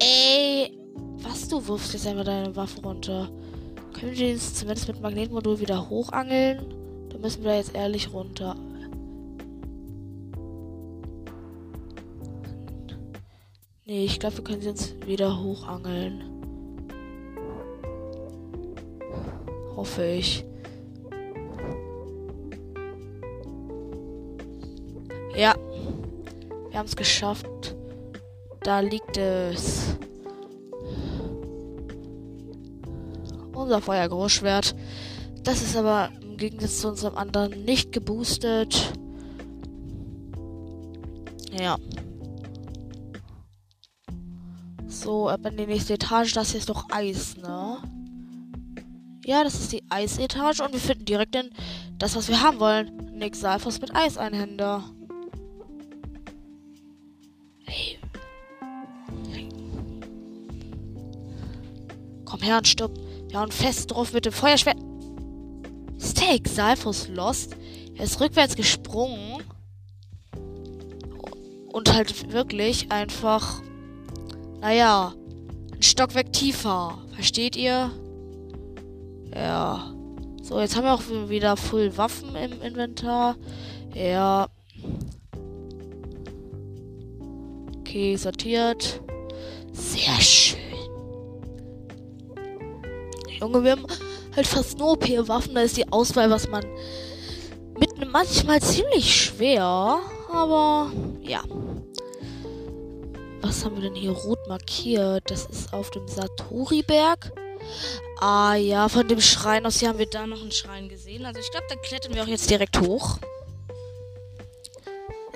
Ey, 0.00 0.76
was 1.22 1.48
du 1.48 1.66
wirfst 1.68 1.92
jetzt 1.92 2.06
einfach 2.06 2.24
deine 2.24 2.54
Waffe 2.56 2.82
runter. 2.82 3.30
Können 3.92 4.12
wir 4.12 4.26
den 4.26 4.38
zumindest 4.38 4.88
mit 4.88 5.00
Magnetmodul 5.00 5.60
wieder 5.60 5.88
hochangeln? 5.88 6.74
Da 7.10 7.18
müssen 7.18 7.44
wir 7.44 7.56
jetzt 7.56 7.74
ehrlich 7.74 8.12
runter. 8.12 8.56
Nee, 13.88 14.04
ich 14.04 14.18
glaube, 14.18 14.38
wir 14.38 14.44
können 14.44 14.60
sie 14.60 14.68
jetzt 14.70 15.06
wieder 15.06 15.40
hochangeln. 15.40 16.24
Hoffe 19.76 20.04
ich. 20.04 20.44
Ja. 25.36 25.54
Wir 26.70 26.78
haben 26.80 26.86
es 26.86 26.96
geschafft. 26.96 27.76
Da 28.64 28.80
liegt 28.80 29.16
es. 29.18 29.96
Unser 33.52 33.80
Feuergroßschwert. 33.80 34.74
Das 35.44 35.62
ist 35.62 35.76
aber 35.76 36.10
im 36.22 36.36
Gegensatz 36.36 36.80
zu 36.80 36.88
unserem 36.88 37.16
anderen 37.16 37.64
nicht 37.64 37.92
geboostet. 37.92 38.92
Ja. 41.52 41.78
So, 45.06 45.28
ab 45.28 45.46
in 45.46 45.56
die 45.56 45.66
nächste 45.66 45.94
Etage. 45.94 46.32
Das 46.32 46.50
hier 46.50 46.58
ist 46.58 46.68
doch 46.68 46.88
Eis, 46.90 47.36
ne? 47.36 47.78
Ja, 49.24 49.44
das 49.44 49.54
ist 49.54 49.70
die 49.70 49.84
Eisetage 49.88 50.64
und 50.64 50.72
wir 50.72 50.80
finden 50.80 51.04
direkt 51.04 51.36
den, 51.36 51.50
das, 51.96 52.16
was 52.16 52.26
wir 52.26 52.42
haben 52.42 52.58
wollen. 52.58 53.12
Nick 53.14 53.36
Salfos 53.36 53.80
mit 53.80 53.94
Eiseinhänder. 53.94 54.82
Hey. 57.66 58.00
Komm 62.24 62.40
her 62.40 62.56
und 62.56 62.66
stopp. 62.66 62.98
Ja, 63.30 63.44
und 63.44 63.54
fest 63.54 63.92
drauf 63.92 64.12
mit 64.12 64.24
dem 64.24 64.32
Feuerschwert. 64.32 64.78
Steak, 66.00 66.48
Salfos 66.48 67.06
lost. 67.06 67.54
Er 67.94 68.06
ist 68.06 68.20
rückwärts 68.20 68.56
gesprungen. 68.56 69.44
Und 71.68 71.92
halt 71.92 72.32
wirklich 72.32 72.90
einfach, 72.90 73.62
naja, 74.60 75.14
ein 75.74 75.82
Stockwerk 75.82 76.32
tiefer. 76.32 76.98
Versteht 77.14 77.56
ihr? 77.56 77.90
Ja. 79.34 79.92
So, 80.42 80.60
jetzt 80.60 80.76
haben 80.76 80.84
wir 80.84 80.94
auch 80.94 81.28
wieder 81.28 81.56
Full 81.56 81.96
Waffen 81.96 82.34
im 82.36 82.62
Inventar. 82.62 83.36
Ja. 83.94 84.48
Okay, 87.80 88.16
sortiert. 88.16 89.00
Sehr 89.72 90.20
schön. 90.20 90.60
Junge, 93.40 93.64
wir 93.64 93.72
haben 93.72 93.86
halt 94.34 94.46
fast 94.46 94.78
nur 94.78 94.92
OP-Waffen. 94.92 95.54
Da 95.54 95.62
ist 95.62 95.76
die 95.76 95.90
Auswahl, 95.92 96.30
was 96.30 96.48
man 96.48 96.64
mitnimmt, 97.78 98.12
manchmal 98.12 98.60
ziemlich 98.60 99.14
schwer. 99.14 99.98
Aber 100.32 100.90
ja. 101.20 101.42
Was 103.46 103.64
haben 103.64 103.76
wir 103.76 103.82
denn 103.82 103.94
hier 103.94 104.10
rot 104.10 104.48
markiert? 104.48 105.30
Das 105.30 105.46
ist 105.46 105.72
auf 105.72 105.90
dem 105.90 106.08
Satori-Berg. 106.08 107.30
Ah 108.20 108.56
ja, 108.56 108.88
von 108.88 109.06
dem 109.06 109.20
Schrein 109.20 109.64
aus 109.64 109.78
hier 109.78 109.88
haben 109.88 110.00
wir 110.00 110.10
da 110.10 110.26
noch 110.26 110.40
einen 110.40 110.50
Schrein 110.50 110.88
gesehen. 110.88 111.24
Also 111.24 111.38
ich 111.38 111.50
glaube, 111.52 111.66
da 111.68 111.76
klettern 111.76 112.12
wir 112.12 112.24
auch 112.24 112.26
jetzt 112.26 112.50
direkt 112.50 112.80
hoch. 112.80 113.18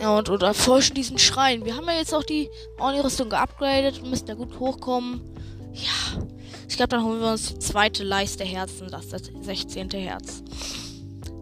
Ja, 0.01 0.19
und, 0.19 0.29
und 0.29 0.43
erforschen 0.43 0.97
diesen 0.97 1.19
Schrein. 1.19 1.65
Wir 1.65 1.77
haben 1.77 1.87
ja 1.87 1.99
jetzt 1.99 2.13
auch 2.13 2.25
die 2.25 2.51
Orni-Rüstung 2.81 3.31
geupgradet 3.31 4.01
und 4.03 4.11
müssen 4.11 4.27
da 4.27 4.35
gut 4.35 4.59
hochkommen. 4.59 5.21
Ja, 5.73 6.21
ich 6.69 6.77
glaube, 6.77 6.89
dann 6.89 7.05
holen 7.05 7.21
wir 7.21 7.31
uns 7.31 7.55
die 7.55 7.59
zweite 7.61 8.03
Leiste 8.03 8.43
Herzen, 8.45 8.89
das 8.91 9.09
das 9.09 9.23
16. 9.43 9.89
Herz. 9.91 10.43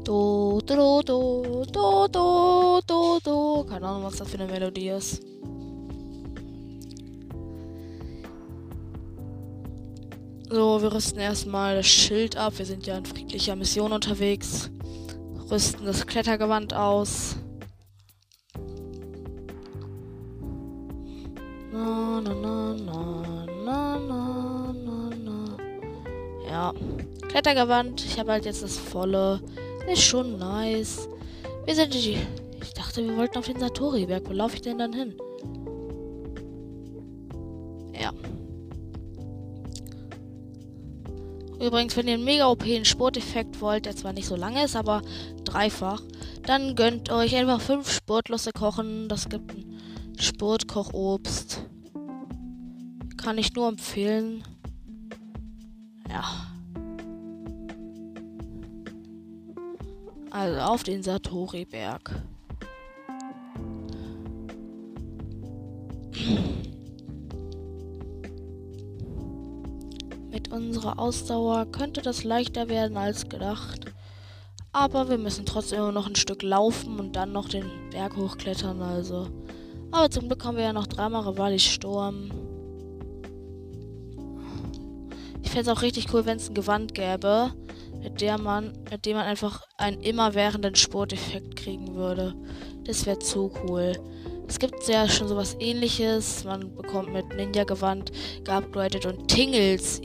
Do, 0.04 0.60
do, 0.66 1.02
do, 1.02 1.64
do, 1.64 2.08
do, 2.08 2.82
do, 2.87 3.18
do. 3.25 3.64
Keine 3.64 3.87
Ahnung, 3.87 4.04
was 4.04 4.16
das 4.16 4.28
für 4.28 4.38
eine 4.38 4.52
Melodie 4.52 4.90
ist. 4.90 5.27
So, 10.50 10.81
wir 10.81 10.95
rüsten 10.95 11.21
erstmal 11.21 11.76
das 11.76 11.87
Schild 11.87 12.38
ab. 12.38 12.55
Wir 12.57 12.64
sind 12.64 12.87
ja 12.87 12.97
in 12.97 13.05
friedlicher 13.05 13.55
Mission 13.55 13.93
unterwegs. 13.93 14.71
Rüsten 15.50 15.85
das 15.85 16.07
Klettergewand 16.07 16.73
aus. 16.73 17.37
Na, 21.71 22.23
na, 22.23 22.34
na, 22.34 22.75
na, 22.75 23.47
na, 23.63 23.99
na, 23.99 24.73
na, 24.73 25.11
na. 25.23 25.56
Ja. 26.50 26.75
Klettergewand. 27.28 28.06
Ich 28.06 28.19
habe 28.19 28.32
halt 28.32 28.47
jetzt 28.47 28.63
das 28.63 28.78
volle. 28.78 29.43
Ist 29.87 30.02
schon 30.02 30.39
nice. 30.39 31.11
Wir 31.67 31.75
sind 31.75 31.93
die. 31.93 32.17
Ich 32.63 32.73
dachte, 32.73 33.04
wir 33.04 33.19
wollten 33.19 33.37
auf 33.37 33.47
den 33.47 33.61
Satori-Berg. 33.61 34.26
Wo 34.26 34.32
laufe 34.32 34.56
ich 34.56 34.63
denn 34.63 34.78
dann 34.78 34.95
hin? 34.95 35.15
Übrigens, 41.60 41.97
wenn 41.97 42.06
ihr 42.06 42.14
einen 42.14 42.25
mega 42.25 42.49
OP 42.49 42.64
Sporteffekt 42.84 43.60
wollt, 43.60 43.86
der 43.86 43.97
zwar 43.97 44.12
nicht 44.12 44.26
so 44.28 44.36
lange 44.36 44.64
ist, 44.64 44.76
aber 44.76 45.02
dreifach, 45.44 46.02
dann 46.44 46.76
gönnt 46.76 47.10
euch 47.10 47.34
einfach 47.34 47.60
fünf 47.60 47.90
Sportlosse 47.90 48.52
kochen. 48.52 49.08
Das 49.08 49.28
gibt 49.28 49.52
ein 49.52 49.80
Sportkochobst. 50.18 51.64
Kann 53.16 53.38
ich 53.38 53.54
nur 53.54 53.68
empfehlen. 53.68 54.44
Ja. 56.08 56.25
Also 60.30 60.60
auf 60.60 60.84
den 60.84 61.02
Satori-Berg. 61.02 62.23
Mit 70.49 70.56
unserer 70.56 70.99
Ausdauer 70.99 71.67
könnte 71.67 72.00
das 72.00 72.25
leichter 72.25 72.71
werden 72.71 72.97
als 72.97 73.28
gedacht. 73.28 73.93
Aber 74.73 75.11
wir 75.11 75.19
müssen 75.19 75.45
trotzdem 75.45 75.93
noch 75.93 76.06
ein 76.06 76.17
Stück 76.17 76.43
laufen 76.43 76.99
und 76.99 77.17
dann 77.17 77.32
noch 77.32 77.50
den 77.50 77.67
Berg 77.91 78.17
hochklettern, 78.17 78.80
also. 78.80 79.28
Aber 79.91 80.11
zum 80.11 80.26
Glück 80.26 80.47
haben 80.47 80.56
wir 80.56 80.65
ja 80.65 80.73
noch 80.73 80.87
dreimal 80.87 81.28
Rivali 81.28 81.58
Sturm. 81.58 82.30
Ich 85.43 85.50
fände 85.50 85.71
es 85.71 85.76
auch 85.76 85.82
richtig 85.82 86.15
cool, 86.15 86.25
wenn 86.25 86.39
es 86.39 86.49
ein 86.49 86.54
Gewand 86.54 86.95
gäbe, 86.95 87.52
mit 88.02 88.23
der 88.23 88.39
man, 88.39 88.73
mit 88.91 89.04
dem 89.04 89.19
man 89.19 89.26
einfach 89.26 89.67
einen 89.76 90.00
immerwährenden 90.00 90.76
Sporteffekt 90.76 91.56
kriegen 91.56 91.95
würde. 91.95 92.34
Das 92.88 93.04
wäre 93.04 93.18
zu 93.18 93.52
cool. 93.62 93.92
Es 94.48 94.58
gibt 94.58 94.88
ja 94.88 95.06
schon 95.06 95.28
sowas 95.28 95.56
ähnliches. 95.60 96.44
Man 96.44 96.74
bekommt 96.74 97.12
mit 97.12 97.28
Ninja-Gewand 97.36 98.10
geupgradet 98.44 99.04
und 99.04 99.28
Tingles 99.28 100.00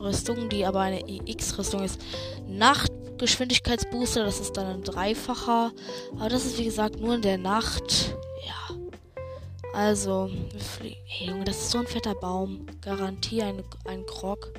Rüstung, 0.00 0.48
die 0.48 0.64
aber 0.64 0.80
eine 0.80 1.06
IX-Rüstung 1.06 1.84
ist. 1.84 2.00
Nachtgeschwindigkeitsbooster, 2.48 4.24
das 4.24 4.40
ist 4.40 4.56
dann 4.56 4.66
ein 4.66 4.82
dreifacher. 4.82 5.72
Aber 6.18 6.28
das 6.30 6.46
ist 6.46 6.58
wie 6.58 6.64
gesagt 6.64 6.98
nur 6.98 7.16
in 7.16 7.22
der 7.22 7.36
Nacht. 7.36 8.16
Ja. 8.46 8.76
Also. 9.74 10.30
Hey 11.04 11.28
Junge, 11.28 11.44
das 11.44 11.58
ist 11.58 11.70
so 11.70 11.78
ein 11.78 11.86
fetter 11.86 12.14
Baum. 12.14 12.64
Garantie 12.80 13.42
ein, 13.42 13.62
ein 13.84 14.06
Krog. 14.06 14.54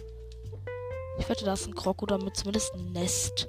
Ich 1.17 1.27
wette, 1.27 1.43
das 1.43 1.61
ist 1.61 1.67
ein 1.67 1.75
Krog 1.75 2.03
oder 2.03 2.23
mit 2.23 2.37
zumindest 2.37 2.75
ein 2.75 2.91
Nest. 2.91 3.47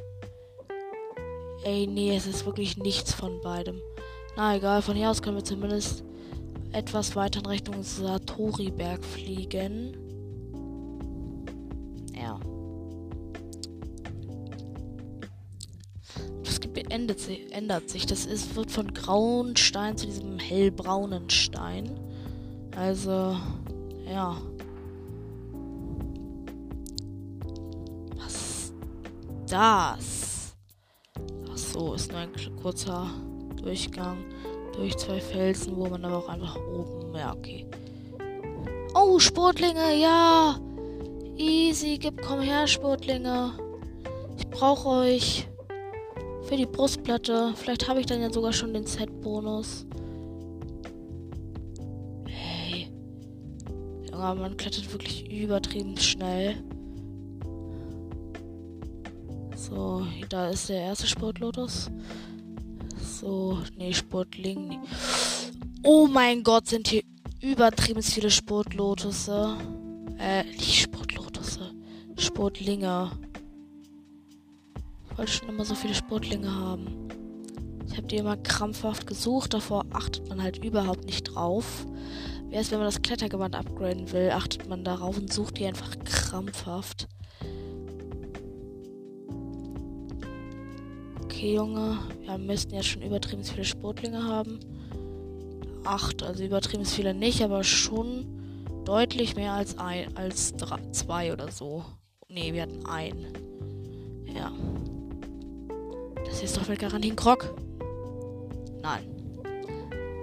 Ey, 1.62 1.86
nee, 1.86 2.16
es 2.16 2.26
ist 2.26 2.46
wirklich 2.46 2.78
nichts 2.78 3.12
von 3.12 3.38
beidem. 3.42 3.82
Na 4.36 4.56
egal, 4.56 4.82
von 4.82 4.96
hier 4.96 5.10
aus 5.10 5.22
können 5.22 5.36
wir 5.36 5.44
zumindest 5.44 6.02
etwas 6.72 7.14
weiter 7.14 7.38
in 7.38 7.46
Richtung 7.46 7.82
Satori-Berg 7.84 9.04
fliegen. 9.04 9.96
Ja. 12.12 12.40
Das 16.42 16.60
Gebiet 16.60 16.90
ändert, 16.90 17.20
ändert 17.50 17.88
sich. 17.88 18.06
Das 18.06 18.26
ist, 18.26 18.56
wird 18.56 18.72
von 18.72 18.92
grauen 18.92 19.56
Stein 19.56 19.96
zu 19.96 20.06
diesem 20.06 20.40
hellbraunen 20.40 21.30
Stein. 21.30 21.90
Also, 22.76 23.36
ja. 24.04 24.36
Was 28.16 28.72
das? 29.48 30.56
Ach 31.52 31.56
so, 31.56 31.94
ist 31.94 32.10
nur 32.10 32.20
ein 32.20 32.32
kurzer 32.60 33.08
Durchgang 33.64 34.18
durch 34.76 34.96
zwei 34.96 35.20
Felsen, 35.20 35.76
wo 35.76 35.86
man 35.86 36.04
aber 36.04 36.18
auch 36.18 36.28
einfach 36.28 36.56
oben. 36.56 37.14
Ja, 37.16 37.32
okay. 37.32 37.66
Oh, 38.94 39.18
Sportlinge, 39.18 39.96
ja. 40.00 40.58
Easy, 41.36 41.98
gib, 41.98 42.20
komm 42.22 42.40
her, 42.40 42.66
Sportlinge. 42.66 43.52
Ich 44.36 44.46
brauche 44.48 44.88
euch 44.88 45.48
für 46.42 46.56
die 46.56 46.66
Brustplatte. 46.66 47.54
Vielleicht 47.56 47.88
habe 47.88 48.00
ich 48.00 48.06
dann 48.06 48.20
ja 48.20 48.30
sogar 48.30 48.52
schon 48.52 48.74
den 48.74 48.86
Set-Bonus. 48.86 49.86
Hey. 52.26 52.88
Junge, 54.10 54.34
man 54.34 54.56
klettert 54.56 54.92
wirklich 54.92 55.30
übertrieben 55.30 55.96
schnell. 55.96 56.62
So, 59.56 60.06
da 60.28 60.50
ist 60.50 60.68
der 60.68 60.80
erste 60.80 61.06
Sportlotus. 61.06 61.90
So, 63.24 63.58
nee, 63.78 63.94
Sportling. 63.94 64.68
Nee. 64.68 64.80
Oh 65.82 66.06
mein 66.06 66.42
Gott, 66.42 66.68
sind 66.68 66.88
hier 66.88 67.02
übertrieben 67.40 68.02
viele 68.02 68.30
Sportlotusse. 68.30 69.56
Äh, 70.18 70.44
nicht 70.44 70.82
Sportlotusse. 70.82 71.70
Sportlinge. 72.18 73.12
Ich 75.10 75.16
wollte 75.16 75.32
schon 75.32 75.48
immer 75.48 75.64
so 75.64 75.74
viele 75.74 75.94
Sportlinge 75.94 76.54
haben. 76.54 77.08
Ich 77.88 77.96
habe 77.96 78.06
die 78.08 78.16
immer 78.16 78.36
krampfhaft 78.36 79.06
gesucht. 79.06 79.54
Davor 79.54 79.86
achtet 79.94 80.28
man 80.28 80.42
halt 80.42 80.62
überhaupt 80.62 81.06
nicht 81.06 81.22
drauf. 81.22 81.86
Erst 82.50 82.72
wenn 82.72 82.78
man 82.78 82.88
das 82.88 83.00
Klettergewand 83.00 83.54
upgraden 83.54 84.12
will, 84.12 84.32
achtet 84.32 84.68
man 84.68 84.84
darauf 84.84 85.16
und 85.16 85.32
sucht 85.32 85.58
die 85.58 85.64
einfach 85.64 85.96
krampfhaft. 86.04 87.08
Okay, 91.44 91.56
Junge. 91.56 91.98
Wir 92.22 92.38
müssten 92.38 92.74
jetzt 92.74 92.86
schon 92.86 93.02
übertrieben 93.02 93.44
viele 93.44 93.66
Sportlinge 93.66 94.24
haben. 94.24 94.60
Acht, 95.84 96.22
also 96.22 96.42
übertrieben 96.42 96.86
viele 96.86 97.12
nicht, 97.12 97.42
aber 97.42 97.62
schon 97.64 98.24
deutlich 98.86 99.36
mehr 99.36 99.52
als 99.52 99.76
ein, 99.76 100.16
als 100.16 100.54
drei, 100.56 100.80
zwei 100.92 101.34
oder 101.34 101.50
so. 101.50 101.84
Nee, 102.30 102.54
wir 102.54 102.62
hatten 102.62 102.86
einen. 102.86 103.26
Ja. 104.34 104.50
Das 106.24 106.42
ist 106.42 106.56
doch 106.56 106.66
mit 106.66 106.78
Garantie 106.78 107.10
ein 107.10 107.16
Krog. 107.16 107.54
Nein. 108.80 109.04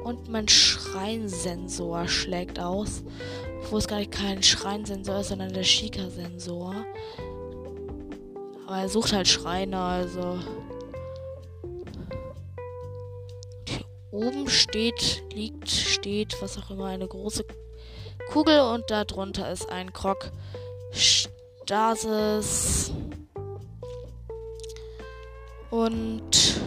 Und 0.04 0.28
mein 0.28 0.48
Schreinsensor 0.48 2.08
schlägt 2.08 2.60
aus. 2.60 3.04
Wo 3.70 3.78
es 3.78 3.88
gar 3.88 4.00
nicht 4.00 4.10
kein 4.10 4.42
Schreinsensor 4.42 5.20
ist, 5.20 5.30
sondern 5.30 5.54
der 5.54 5.62
Shika-Sensor. 5.62 6.84
Aber 8.66 8.78
er 8.78 8.90
sucht 8.90 9.14
halt 9.14 9.28
Schreine, 9.28 9.78
also. 9.80 10.40
Oben 14.12 14.50
steht, 14.50 15.24
liegt, 15.34 15.70
steht, 15.70 16.42
was 16.42 16.58
auch 16.58 16.72
immer, 16.72 16.88
eine 16.88 17.08
große 17.08 17.46
Kugel 18.32 18.62
und 18.62 18.90
darunter 18.90 19.52
ist 19.52 19.70
ein 19.70 19.94
Krog. 19.94 20.32
Stasis. 20.92 22.92
Und. 25.70 26.60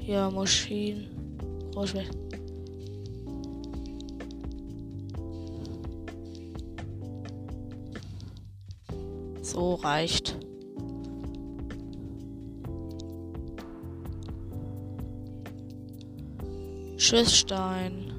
Ja, 0.00 0.30
Maschinen. 0.30 1.38
Rauschwert. 1.74 2.10
So 9.42 9.74
reicht. 9.74 10.36
Schussstein. 17.12 18.10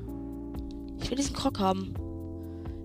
Ich 1.02 1.10
will 1.10 1.18
diesen 1.18 1.36
Krog 1.36 1.58
haben. 1.58 1.96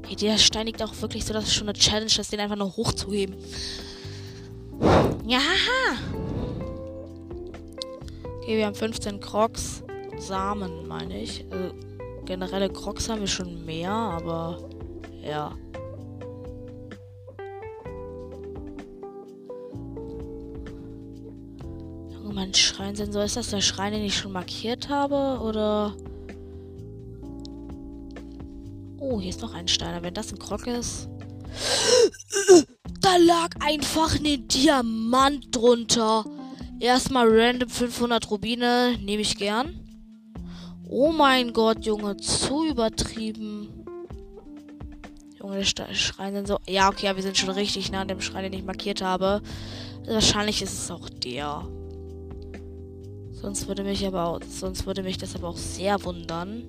Hey, 0.07 0.16
der 0.16 0.38
Stein 0.38 0.64
liegt 0.64 0.83
auch 0.83 0.99
wirklich 1.03 1.27
so, 1.27 1.35
dass 1.35 1.44
es 1.44 1.55
schon 1.55 1.68
eine 1.68 1.79
Challenge 1.79 2.11
ist, 2.18 2.33
den 2.33 2.40
einfach 2.40 2.57
nur 2.57 2.75
hochzuheben. 2.75 3.37
Ja. 5.27 5.42
Okay, 8.38 8.57
wir 8.57 8.64
haben 8.64 8.75
15 8.75 9.21
Crocs. 9.21 9.83
Samen, 10.16 10.88
meine 10.88 11.21
ich. 11.21 11.44
Also, 11.51 11.75
generelle 12.25 12.71
Crocs 12.71 13.11
haben 13.11 13.21
wir 13.21 13.29
schon 13.29 13.66
mehr, 13.66 13.92
aber 13.92 14.66
ja. 15.23 15.53
Mein 22.38 22.55
Schreinsensor. 22.55 23.24
Ist 23.24 23.35
das 23.35 23.51
der 23.51 23.61
Schrein, 23.61 23.92
den 23.92 24.05
ich 24.05 24.16
schon 24.16 24.31
markiert 24.31 24.88
habe? 24.88 25.42
Oder. 25.42 25.96
Oh, 29.01 29.20
hier 29.20 29.31
ist 29.31 29.42
noch 29.42 29.55
ein 29.55 29.66
Steiner. 29.66 30.05
Wenn 30.05 30.14
das 30.14 30.31
ein 30.31 30.38
Krog 30.38 30.68
ist. 30.68 31.09
Da 33.01 33.16
lag 33.16 33.48
einfach 33.59 34.14
ein 34.14 34.46
Diamant 34.46 35.48
drunter. 35.51 36.24
Erstmal 36.79 37.27
random 37.29 37.68
500 37.68 38.31
Rubine. 38.31 38.96
Nehme 39.03 39.22
ich 39.22 39.37
gern. 39.37 39.81
Oh 40.88 41.11
mein 41.11 41.53
Gott, 41.53 41.85
Junge, 41.85 42.18
zu 42.18 42.66
übertrieben. 42.66 43.85
Junge, 45.40 45.57
der 45.57 45.94
Schrein 45.94 46.35
sind 46.35 46.46
so. 46.46 46.59
Ja, 46.68 46.88
okay, 46.88 47.07
ja, 47.07 47.16
wir 47.16 47.22
sind 47.24 47.37
schon 47.37 47.51
richtig 47.51 47.90
nah 47.90 48.03
an 48.03 48.09
dem 48.09 48.20
Schrein, 48.20 48.44
den 48.44 48.53
ich 48.53 48.64
markiert 48.64 49.03
habe. 49.03 49.42
Wahrscheinlich 50.07 50.62
ist 50.62 50.85
es 50.85 50.90
auch 50.92 51.09
der. 51.09 51.68
Sonst 53.40 53.68
würde 53.68 53.85
mich 53.85 54.05
aber 54.05 54.27
auch, 54.27 54.40
sonst 54.42 54.85
würde 54.85 55.05
mich 55.05 55.16
das 55.16 55.37
aber 55.37 55.48
auch 55.48 55.57
sehr 55.57 56.03
wundern. 56.05 56.64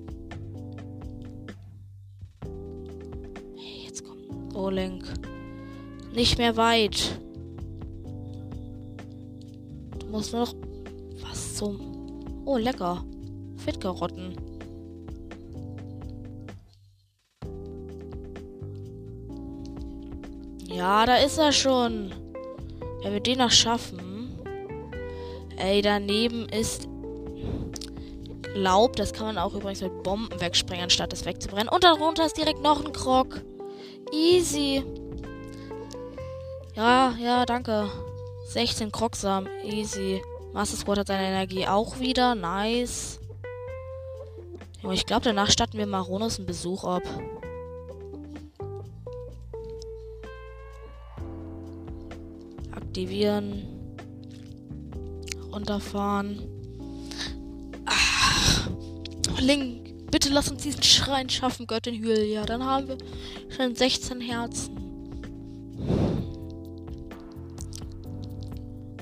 Jetzt 3.84 4.04
kommt. 4.04 4.54
Oh, 4.54 4.70
Link. 4.70 5.04
Nicht 6.14 6.38
mehr 6.38 6.56
weit. 6.56 7.20
Du 9.98 10.06
musst 10.06 10.32
nur 10.32 10.42
noch. 10.42 10.54
Was 11.22 11.56
zum. 11.56 11.80
Oh, 12.44 12.56
lecker. 12.56 13.04
Fettkarotten. 13.56 14.36
Ja, 20.68 21.04
da 21.04 21.16
ist 21.16 21.36
er 21.36 21.50
schon. 21.50 22.12
Wenn 23.02 23.12
wir 23.12 23.20
den 23.20 23.38
noch 23.38 23.50
schaffen. 23.50 24.09
Ey, 25.60 25.82
daneben 25.82 26.48
ist 26.48 26.88
Laub. 28.54 28.96
Das 28.96 29.12
kann 29.12 29.26
man 29.26 29.38
auch 29.38 29.54
übrigens 29.54 29.82
mit 29.82 30.02
Bomben 30.02 30.40
wegsprengen, 30.40 30.84
anstatt 30.84 31.12
es 31.12 31.26
wegzubrennen. 31.26 31.68
Und 31.68 31.84
darunter 31.84 32.24
ist 32.24 32.38
direkt 32.38 32.62
noch 32.62 32.82
ein 32.84 32.92
Krog. 32.92 33.42
Easy. 34.10 34.82
Ja, 36.74 37.14
ja, 37.20 37.44
danke. 37.44 37.90
16 38.46 38.90
Krogsamen. 38.90 39.50
Easy. 39.62 40.22
Master 40.54 40.78
Squad 40.78 40.98
hat 40.98 41.08
seine 41.08 41.28
Energie 41.28 41.66
auch 41.66 42.00
wieder. 42.00 42.34
Nice. 42.34 43.20
Junge, 44.82 44.94
ich 44.94 45.04
glaube, 45.04 45.24
danach 45.24 45.50
statten 45.50 45.76
wir 45.76 45.86
Maronos 45.86 46.38
einen 46.38 46.46
Besuch 46.46 46.84
ab. 46.84 47.02
Aktivieren. 52.72 53.69
Runterfahren. 55.52 56.40
Ach. 57.86 58.70
Link, 59.40 60.10
bitte 60.10 60.28
lass 60.28 60.50
uns 60.50 60.62
diesen 60.62 60.82
Schrein 60.82 61.28
schaffen, 61.28 61.66
Göttin 61.66 61.94
Hylia. 61.94 62.44
Dann 62.44 62.64
haben 62.64 62.88
wir 62.88 62.98
schon 63.48 63.74
16 63.74 64.20
Herzen. 64.20 64.76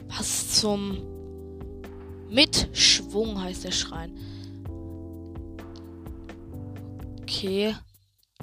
Was 0.08 0.60
zum 0.60 0.98
Mitschwung 2.30 3.40
heißt 3.40 3.64
der 3.64 3.72
Schrein. 3.72 4.12
Okay. 7.22 7.74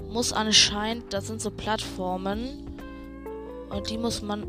Muss 0.10 0.34
anscheinend, 0.34 1.12
das 1.14 1.28
sind 1.28 1.42
so 1.42 1.52
Plattformen. 1.52 2.68
Und 3.70 3.90
die 3.90 3.98
muss 3.98 4.22
man 4.22 4.46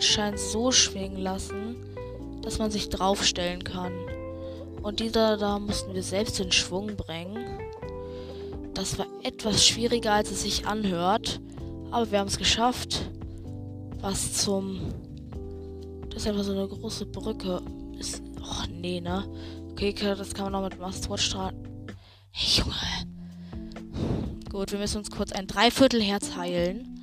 anscheinend 0.00 0.40
so 0.40 0.72
schwingen 0.72 1.18
lassen, 1.18 1.76
dass 2.40 2.58
man 2.58 2.70
sich 2.70 2.88
draufstellen 2.88 3.62
kann. 3.62 3.92
Und 4.82 4.98
dieser 4.98 5.36
da 5.36 5.58
mussten 5.58 5.92
wir 5.92 6.02
selbst 6.02 6.40
in 6.40 6.50
Schwung 6.52 6.96
bringen. 6.96 7.60
Das 8.72 8.96
war 8.96 9.06
etwas 9.22 9.66
schwieriger, 9.66 10.14
als 10.14 10.30
es 10.30 10.42
sich 10.42 10.66
anhört. 10.66 11.38
Aber 11.90 12.10
wir 12.10 12.18
haben 12.18 12.28
es 12.28 12.38
geschafft. 12.38 13.10
Was 14.00 14.42
zum. 14.42 14.80
Das 16.08 16.22
ist 16.22 16.28
einfach 16.28 16.44
so 16.44 16.52
eine 16.52 16.66
große 16.66 17.04
Brücke. 17.04 17.60
Ist. 17.98 18.22
Och, 18.40 18.68
nee, 18.68 19.02
ne? 19.02 19.30
Okay, 19.72 19.92
das 19.92 20.32
kann 20.32 20.50
man 20.50 20.52
noch 20.52 20.70
mit 20.70 20.80
Mastwatch 20.80 21.26
strahlen. 21.26 21.62
Hey, 22.30 22.62
Junge. 22.62 22.74
Gut, 24.50 24.72
wir 24.72 24.78
müssen 24.78 24.96
uns 24.96 25.10
kurz 25.10 25.32
ein 25.32 25.46
Dreiviertelherz 25.46 26.36
heilen. 26.36 26.98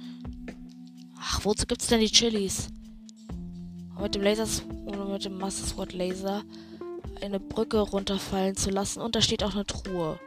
Ach, 1.20 1.46
wozu 1.46 1.68
gibt's 1.68 1.86
denn 1.86 2.00
die 2.00 2.10
Chilis? 2.10 2.70
Mit 4.02 4.16
dem 4.16 4.22
Laser 4.22 4.48
oder 4.86 5.06
mit 5.06 5.26
dem 5.26 5.38
Master 5.38 5.66
Sword 5.66 5.94
Laser 5.94 6.44
eine 7.22 7.40
Brücke 7.40 7.80
runterfallen 7.80 8.56
zu 8.56 8.70
lassen. 8.70 9.02
Und 9.02 9.16
da 9.16 9.22
steht 9.22 9.44
auch 9.44 9.54
eine 9.54 9.66
Truhe. 9.66 10.20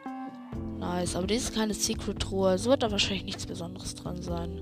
Nice, 0.79 1.15
aber 1.15 1.27
dies 1.27 1.45
ist 1.45 1.55
keine 1.55 1.75
Secret-Truhe. 1.75 2.55
Es 2.55 2.65
wird 2.65 2.83
da 2.83 2.91
wahrscheinlich 2.91 3.25
nichts 3.25 3.47
Besonderes 3.47 3.95
dran 3.95 4.23
sein. 4.23 4.61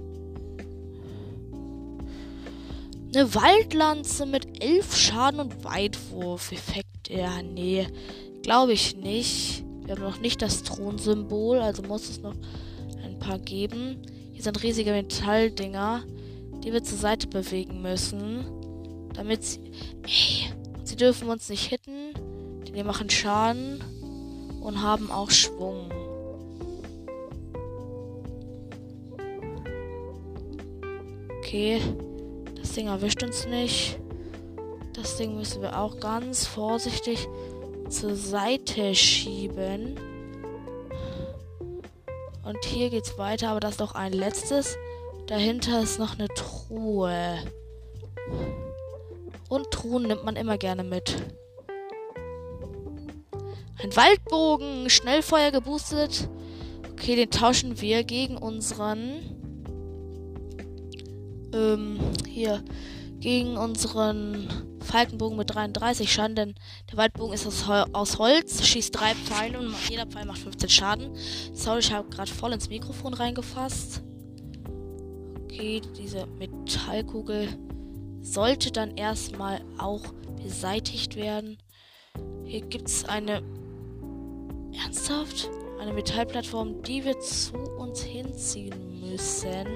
Eine 3.15 3.35
Waldlanze 3.35 4.27
mit 4.27 4.63
11 4.63 4.97
Schaden 4.97 5.41
und 5.41 5.65
Weitwurf. 5.65 6.53
Effekt. 6.53 7.09
Ja, 7.09 7.43
nee. 7.43 7.87
Glaube 8.43 8.73
ich 8.73 8.97
nicht. 8.97 9.65
Wir 9.85 9.95
haben 9.95 10.03
noch 10.03 10.21
nicht 10.21 10.43
das 10.43 10.65
Thronsymbol, 10.65 11.61
also 11.61 11.83
muss 11.83 12.11
es 12.11 12.21
noch 12.21 12.35
ein 13.03 13.19
paar 13.19 13.39
geben. 13.39 14.03
Hier 14.33 14.43
sind 14.43 14.63
riesige 14.63 14.91
Metalldinger, 14.91 16.03
die 16.63 16.73
wir 16.73 16.83
zur 16.83 16.99
Seite 16.99 17.27
bewegen 17.27 17.81
müssen. 17.81 18.58
Damit 19.19 19.43
sie. 19.43 19.61
Ey, 20.05 20.53
sie 20.85 20.95
dürfen 20.95 21.29
uns 21.29 21.49
nicht 21.49 21.67
hitten, 21.67 22.15
denn 22.65 22.73
die 22.73 22.85
machen 22.85 23.11
Schaden 23.11 23.83
und 24.61 24.81
haben 24.81 25.11
auch 25.11 25.29
Schwung. 25.31 25.91
Okay, 31.39 31.81
das 32.61 32.73
Ding 32.75 32.87
erwischt 32.87 33.25
uns 33.25 33.47
nicht. 33.49 33.99
Das 34.93 35.17
Ding 35.17 35.35
müssen 35.35 35.63
wir 35.63 35.81
auch 35.81 35.99
ganz 35.99 36.47
vorsichtig 36.47 37.27
zur 37.89 38.15
Seite 38.15 38.95
schieben. 38.95 39.99
Und 42.45 42.65
hier 42.65 42.91
geht's 42.91 43.19
weiter, 43.19 43.51
aber 43.51 43.61
das 43.61 43.73
ist 43.73 43.81
noch 43.81 43.97
ein 43.97 44.13
letztes. 44.13 44.77
Dahinter 45.27 45.83
ist 45.83 45.99
noch 45.99 46.19
eine 46.19 46.29
Truhe. 46.29 47.39
Und 49.49 49.71
Truhen 49.71 50.05
nimmt 50.05 50.25
man 50.25 50.37
immer 50.37 50.59
gerne 50.59 50.85
mit. 50.85 51.17
Ein 53.83 53.95
Waldbogen, 53.97 54.91
Schnellfeuer 54.91 55.51
geboostet. 55.51 56.29
Okay, 56.93 57.17
den 57.17 57.31
tauschen 57.31 57.81
wir 57.81 58.05
gegen 58.05 58.37
unseren. 58.37 59.21
Ähm, 61.55 61.99
hier. 62.27 62.63
Gegen 63.21 63.57
unseren 63.57 64.49
Falkenbogen 64.81 65.37
mit 65.37 65.55
33 65.55 66.13
Schaden, 66.13 66.37
denn 66.37 66.55
der 66.91 66.97
Waldbogen 66.97 67.35
ist 67.35 67.47
aus, 67.47 67.65
aus 67.93 68.19
Holz, 68.19 68.65
schießt 68.65 68.99
drei 68.99 69.15
Pfeile 69.15 69.59
und 69.59 69.75
jeder 69.89 70.07
Pfeil 70.07 70.25
macht 70.25 70.39
15 70.39 70.69
Schaden. 70.69 71.11
Sorry, 71.53 71.81
ich 71.81 71.93
habe 71.93 72.09
gerade 72.09 72.31
voll 72.31 72.53
ins 72.53 72.69
Mikrofon 72.69 73.15
reingefasst. 73.15 74.03
Okay, 75.45 75.83
diese 75.99 76.27
Metallkugel 76.39 77.49
sollte 78.33 78.71
dann 78.71 78.97
erstmal 78.97 79.61
auch 79.79 80.03
beseitigt 80.43 81.17
werden. 81.17 81.59
Hier 82.45 82.61
gibt 82.61 82.89
es 82.89 83.05
eine 83.05 83.43
Ernsthaft? 84.73 85.51
Eine 85.81 85.93
Metallplattform, 85.93 86.83
die 86.83 87.05
wir 87.05 87.19
zu 87.21 87.57
uns 87.79 88.03
hinziehen 88.03 89.01
müssen. 89.01 89.67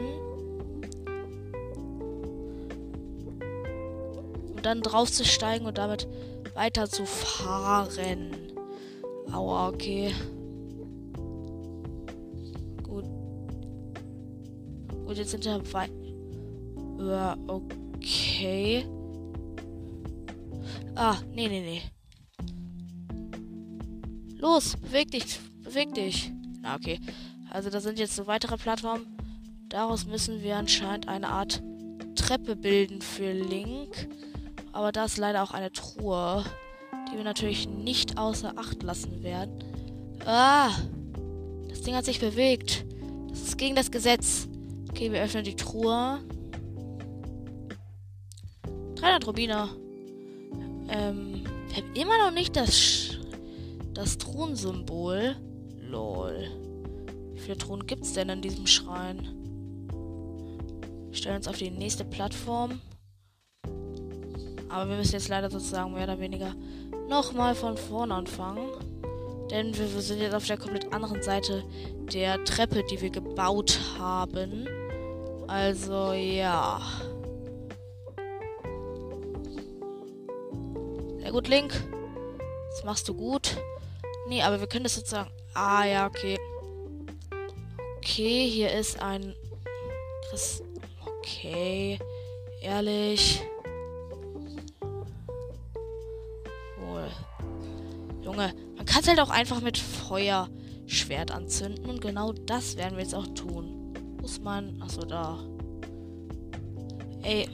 Um 4.48 4.62
dann 4.62 4.80
drauf 4.80 5.10
zu 5.10 5.24
steigen 5.24 5.66
und 5.66 5.78
damit 5.78 6.08
weiter 6.54 6.88
zu 6.88 7.06
fahren. 7.06 8.52
Aua, 9.32 9.68
okay. 9.68 10.12
Gut. 12.82 13.04
Gut, 15.06 15.16
jetzt 15.16 15.30
sind 15.30 15.44
wir 15.44 15.72
weit. 15.72 15.90
Ja, 16.98 17.36
okay. 18.42 18.86
Ah, 20.96 21.16
nee, 21.32 21.48
nee, 21.48 21.60
nee. 21.60 21.82
Los, 24.36 24.76
beweg 24.76 25.12
dich, 25.12 25.38
beweg 25.62 25.94
dich. 25.94 26.32
Na, 26.60 26.74
okay. 26.74 26.98
Also 27.50 27.70
da 27.70 27.80
sind 27.80 27.98
jetzt 27.98 28.16
so 28.16 28.26
weitere 28.26 28.56
Plattformen. 28.56 29.06
Daraus 29.68 30.06
müssen 30.06 30.42
wir 30.42 30.56
anscheinend 30.56 31.08
eine 31.08 31.28
Art 31.28 31.62
Treppe 32.16 32.56
bilden 32.56 33.00
für 33.00 33.32
Link. 33.32 34.08
Aber 34.72 34.90
da 34.90 35.04
ist 35.04 35.18
leider 35.18 35.42
auch 35.42 35.52
eine 35.52 35.70
Truhe, 35.70 36.44
die 37.10 37.16
wir 37.16 37.24
natürlich 37.24 37.68
nicht 37.68 38.18
außer 38.18 38.54
Acht 38.56 38.82
lassen 38.82 39.22
werden. 39.22 39.58
Ah! 40.26 40.70
Das 41.68 41.82
Ding 41.82 41.94
hat 41.94 42.04
sich 42.04 42.18
bewegt. 42.20 42.84
Das 43.30 43.42
ist 43.42 43.58
gegen 43.58 43.76
das 43.76 43.90
Gesetz. 43.90 44.48
Okay, 44.90 45.12
wir 45.12 45.22
öffnen 45.22 45.44
die 45.44 45.56
Truhe. 45.56 46.20
300 49.02 49.26
Rubine. 49.26 49.68
Ähm, 50.88 51.42
wir 51.68 51.76
haben 51.76 51.94
immer 51.94 52.18
noch 52.18 52.30
nicht 52.30 52.54
das 52.54 53.18
das 53.94 54.16
Thronsymbol. 54.16 55.34
Lol. 55.80 56.48
Wie 57.32 57.40
viele 57.40 57.58
Thronen 57.58 57.84
gibt 57.86 58.04
es 58.04 58.12
denn 58.12 58.28
in 58.28 58.42
diesem 58.42 58.68
Schrein? 58.68 59.28
Wir 61.08 61.16
stellen 61.16 61.36
uns 61.36 61.48
auf 61.48 61.58
die 61.58 61.70
nächste 61.70 62.04
Plattform. 62.04 62.80
Aber 64.68 64.88
wir 64.88 64.96
müssen 64.96 65.14
jetzt 65.14 65.28
leider 65.28 65.50
sozusagen 65.50 65.92
mehr 65.92 66.04
oder 66.04 66.20
weniger 66.20 66.54
nochmal 67.08 67.56
von 67.56 67.76
vorne 67.76 68.14
anfangen. 68.14 68.70
Denn 69.50 69.76
wir 69.76 69.88
sind 70.00 70.20
jetzt 70.20 70.34
auf 70.34 70.46
der 70.46 70.58
komplett 70.58 70.92
anderen 70.94 71.22
Seite 71.22 71.64
der 72.12 72.42
Treppe, 72.44 72.84
die 72.88 73.00
wir 73.00 73.10
gebaut 73.10 73.80
haben. 73.98 74.68
Also 75.48 76.12
ja. 76.12 76.80
Gut, 81.32 81.48
Link. 81.48 81.72
Das 82.70 82.84
machst 82.84 83.08
du 83.08 83.14
gut. 83.14 83.56
Nee, 84.28 84.42
aber 84.42 84.60
wir 84.60 84.66
können 84.66 84.84
das 84.84 84.94
sozusagen. 84.94 85.30
Ah, 85.54 85.84
ja, 85.84 86.06
okay. 86.06 86.38
Okay, 87.96 88.48
hier 88.48 88.70
ist 88.70 89.00
ein. 89.00 89.34
Chris 90.28 90.62
okay. 91.06 91.98
Ehrlich. 92.60 93.42
Wohl. 96.78 97.10
Junge, 98.22 98.52
man 98.76 98.84
kann 98.84 99.00
es 99.00 99.08
halt 99.08 99.20
auch 99.20 99.30
einfach 99.30 99.62
mit 99.62 99.78
Feuerschwert 99.78 101.30
anzünden. 101.30 101.86
Und 101.86 102.02
genau 102.02 102.32
das 102.32 102.76
werden 102.76 102.96
wir 102.96 103.04
jetzt 103.04 103.14
auch 103.14 103.28
tun. 103.28 103.94
Muss 104.20 104.38
man. 104.38 104.80
Achso, 104.82 105.00
da. 105.00 105.38
Ey. 107.22 107.48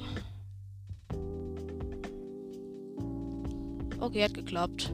Okay, 4.08 4.24
hat 4.24 4.32
geklappt. 4.32 4.90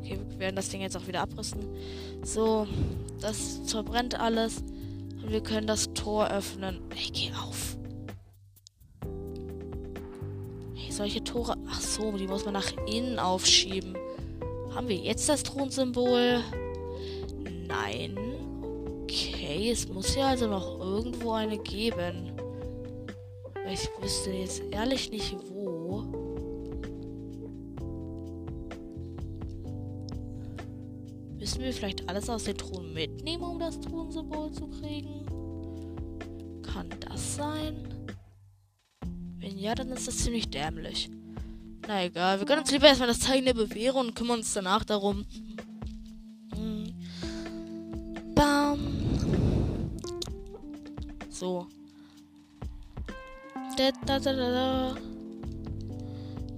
Okay, 0.00 0.18
wir 0.28 0.38
werden 0.38 0.56
das 0.56 0.68
Ding 0.68 0.82
jetzt 0.82 0.98
auch 0.98 1.06
wieder 1.06 1.22
abrüsten. 1.22 1.66
So, 2.22 2.66
das 3.22 3.62
verbrennt 3.64 4.20
alles. 4.20 4.58
Und 5.22 5.30
wir 5.30 5.42
können 5.42 5.66
das 5.66 5.94
Tor 5.94 6.28
öffnen. 6.28 6.78
Ey, 6.90 7.10
geh 7.10 7.32
auf. 7.32 7.78
Hey, 10.74 10.92
solche 10.92 11.24
Tore. 11.24 11.56
Ach 11.70 11.80
so, 11.80 12.12
die 12.18 12.26
muss 12.26 12.44
man 12.44 12.52
nach 12.52 12.70
innen 12.86 13.18
aufschieben. 13.18 13.96
Haben 14.74 14.88
wir 14.88 14.96
jetzt 14.96 15.26
das 15.26 15.42
Thronsymbol? 15.42 16.40
Nein. 17.66 18.14
Okay, 19.04 19.70
es 19.70 19.88
muss 19.88 20.14
ja 20.16 20.26
also 20.26 20.46
noch 20.46 20.78
irgendwo 20.78 21.32
eine 21.32 21.56
geben. 21.56 22.32
Ich 23.72 23.88
wüsste 24.02 24.32
jetzt 24.32 24.62
ehrlich 24.70 25.10
nicht 25.10 25.34
wo. 25.48 25.59
Wir 31.70 31.74
vielleicht 31.74 32.08
alles 32.08 32.28
aus 32.28 32.44
den 32.44 32.56
Truhen 32.56 32.92
mitnehmen, 32.92 33.44
um 33.44 33.58
das 33.58 33.80
Truhensymbol 33.80 34.50
zu 34.50 34.66
kriegen? 34.66 35.24
Kann 36.62 36.88
das 37.00 37.36
sein? 37.36 37.76
Wenn 39.38 39.56
ja, 39.56 39.74
dann 39.74 39.90
ist 39.90 40.08
das 40.08 40.18
ziemlich 40.18 40.50
dämlich. 40.50 41.08
Na 41.86 42.04
egal, 42.04 42.40
wir 42.40 42.46
können 42.46 42.62
uns 42.62 42.72
lieber 42.72 42.88
erstmal 42.88 43.08
das 43.08 43.20
Zeichen 43.20 43.44
der 43.44 43.54
Bewährung 43.54 44.08
und 44.08 44.14
kümmern 44.16 44.38
uns 44.38 44.52
danach 44.52 44.84
darum. 44.84 45.24
Hm. 46.54 46.92
Bam. 48.34 48.80
So. 51.28 51.68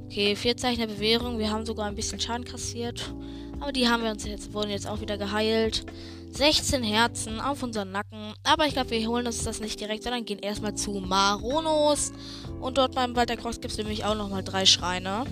Okay, 0.07 0.37
vier 0.37 0.57
Zeichen 0.57 0.81
der 0.81 0.87
Bewährung. 0.87 1.39
Wir 1.39 1.51
haben 1.51 1.67
sogar 1.67 1.87
ein 1.87 1.95
bisschen 1.95 2.19
Schaden 2.19 2.45
kassiert. 2.45 3.15
Aber 3.63 3.71
die 3.71 3.89
haben 3.89 4.03
wir 4.03 4.11
uns 4.11 4.27
jetzt, 4.27 4.53
wurden 4.55 4.71
jetzt 4.71 4.89
auch 4.89 5.01
wieder 5.01 5.17
geheilt. 5.17 5.87
16 6.31 6.83
Herzen 6.83 7.39
auf 7.39 7.63
unseren 7.63 7.93
Nacken. 7.93 8.35
Aber 8.43 8.67
ich 8.67 8.73
glaube, 8.73 8.91
wir 8.91 9.07
holen 9.07 9.25
uns 9.25 9.45
das 9.45 9.61
nicht 9.61 9.79
direkt, 9.79 10.03
sondern 10.03 10.25
gehen 10.25 10.41
erstmal 10.41 10.75
zu 10.75 10.91
Maronos. 10.95 12.13
Und 12.61 12.77
dort 12.77 12.97
beim 12.97 13.15
Wald 13.15 13.29
der 13.29 13.37
Cross 13.37 13.61
gibt 13.61 13.71
es 13.71 13.79
nämlich 13.79 14.05
auch 14.05 14.17
nochmal 14.17 14.43
drei 14.43 14.67
Schreine. 14.67 15.27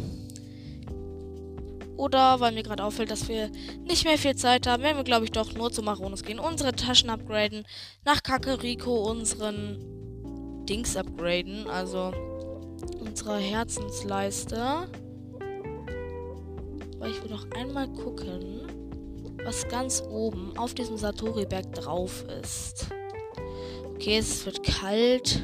Oder 1.96 2.38
weil 2.38 2.52
mir 2.52 2.62
gerade 2.62 2.84
auffällt, 2.84 3.10
dass 3.10 3.26
wir 3.26 3.50
nicht 3.84 4.04
mehr 4.04 4.16
viel 4.16 4.36
Zeit 4.36 4.68
haben, 4.68 4.84
werden 4.84 4.96
wir, 4.96 5.04
glaube 5.04 5.24
ich, 5.24 5.32
doch 5.32 5.52
nur 5.54 5.72
zu 5.72 5.82
Maronos 5.82 6.22
gehen. 6.22 6.38
Unsere 6.38 6.72
Taschen 6.72 7.10
upgraden. 7.10 7.64
Nach 8.04 8.22
Kakariko 8.22 9.10
unseren 9.10 10.64
Dings 10.68 10.96
upgraden. 10.96 11.66
Also 11.66 12.12
unsere 13.00 13.38
Herzensleiste. 13.38 14.88
Aber 17.00 17.08
ich 17.08 17.22
will 17.22 17.30
noch 17.30 17.50
einmal 17.56 17.88
gucken, 17.88 18.60
was 19.42 19.66
ganz 19.68 20.02
oben 20.10 20.52
auf 20.58 20.74
diesem 20.74 20.98
Satori-Berg 20.98 21.72
drauf 21.72 22.24
ist. 22.42 22.88
Okay, 23.94 24.18
es 24.18 24.44
wird 24.44 24.62
kalt. 24.62 25.42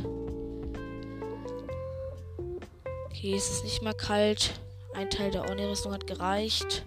Okay, 3.07 3.35
es 3.35 3.51
ist 3.51 3.65
nicht 3.65 3.81
mehr 3.81 3.95
kalt. 3.95 4.61
Ein 4.93 5.09
Teil 5.09 5.31
der 5.31 5.51
Oni-Rüstung 5.51 5.95
hat 5.95 6.07
gereicht. 6.07 6.85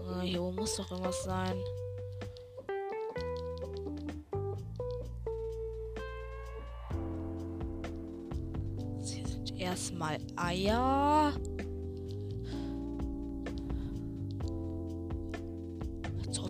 Oh, 0.00 0.20
hier 0.20 0.42
oben 0.42 0.56
muss 0.56 0.74
doch 0.74 0.90
irgendwas 0.90 1.22
sein. 1.22 1.56
Hier 9.04 9.26
sind 9.28 9.60
erstmal 9.60 10.18
Eier. 10.34 11.34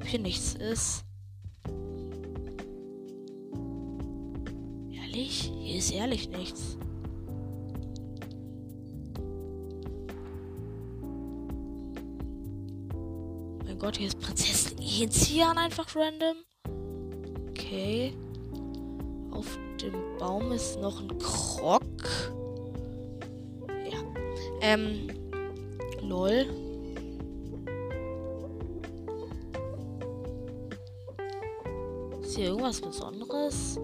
hier 0.09 0.21
nichts 0.21 0.55
ist. 0.55 1.05
Ehrlich? 4.91 5.53
Hier 5.61 5.79
ist 5.79 5.93
ehrlich 5.93 6.31
nichts. 6.31 6.79
Mein 13.65 13.79
Gott, 13.79 13.99
hier 13.99 14.09
ist 14.09 14.19
Prinzessin 14.19 14.79
Ezian 14.79 15.59
einfach 15.59 15.95
random. 15.95 16.37
Okay. 17.51 18.15
Auf 19.31 19.59
dem 19.81 19.93
Baum 20.19 20.53
ist 20.53 20.81
noch 20.81 21.01
ein 21.01 21.19
Krok. 21.19 21.83
Ja. 23.91 23.99
Ähm. 24.63 25.09
Lol. 26.01 26.47
Hier 32.39 32.51
irgendwas 32.51 32.81
Besonderes? 32.81 33.81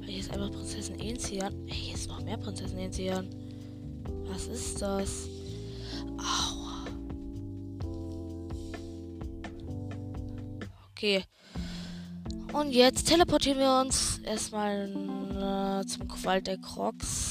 Hier 0.00 0.20
ist 0.20 0.32
einfach 0.32 0.50
Prinzessin 0.50 0.98
Enzian. 0.98 1.54
Hier 1.66 1.94
ist 1.94 2.08
noch 2.08 2.22
mehr 2.22 2.38
Prinzessin 2.38 2.78
Enzian. 2.78 3.28
Was 4.24 4.46
ist 4.46 4.80
das? 4.80 5.28
Aua. 6.16 6.86
Okay. 10.92 11.22
Und 12.54 12.72
jetzt 12.72 13.06
teleportieren 13.06 13.58
wir 13.58 13.78
uns 13.82 14.20
erstmal 14.20 14.88
äh, 14.88 15.86
zum 15.86 16.08
Wald 16.24 16.46
der 16.46 16.56
Crocs. 16.56 17.27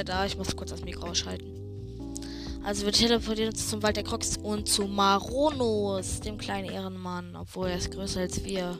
Wieder 0.00 0.04
da. 0.04 0.24
Ich 0.24 0.36
muss 0.36 0.56
kurz 0.56 0.70
das 0.70 0.84
Mikro 0.84 1.08
ausschalten. 1.08 1.56
Also 2.62 2.84
wir 2.84 2.92
teleportieren 2.92 3.50
uns 3.50 3.68
zum 3.68 3.82
Wald 3.82 3.96
der 3.96 4.04
Crocs 4.04 4.36
und 4.36 4.68
zu 4.68 4.86
Maronos, 4.86 6.20
dem 6.20 6.36
kleinen 6.36 6.70
Ehrenmann, 6.70 7.34
obwohl 7.36 7.68
er 7.68 7.76
ist 7.76 7.90
größer 7.90 8.20
als 8.20 8.44
wir. 8.44 8.78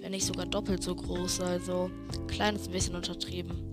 Wenn 0.00 0.10
nicht 0.10 0.26
sogar 0.26 0.46
doppelt 0.46 0.82
so 0.82 0.94
groß, 0.94 1.40
also 1.40 1.90
klein 2.26 2.56
ist 2.56 2.66
ein 2.66 2.72
bisschen 2.72 2.96
untertrieben. 2.96 3.70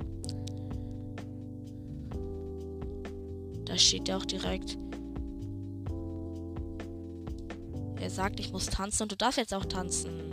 Da 3.65 3.77
steht 3.77 4.09
er 4.09 4.17
auch 4.17 4.25
direkt. 4.25 4.77
Er 7.99 8.09
sagt, 8.09 8.39
ich 8.39 8.51
muss 8.51 8.67
tanzen 8.67 9.03
und 9.03 9.11
du 9.11 9.17
darfst 9.17 9.37
jetzt 9.37 9.53
auch 9.53 9.65
tanzen. 9.65 10.31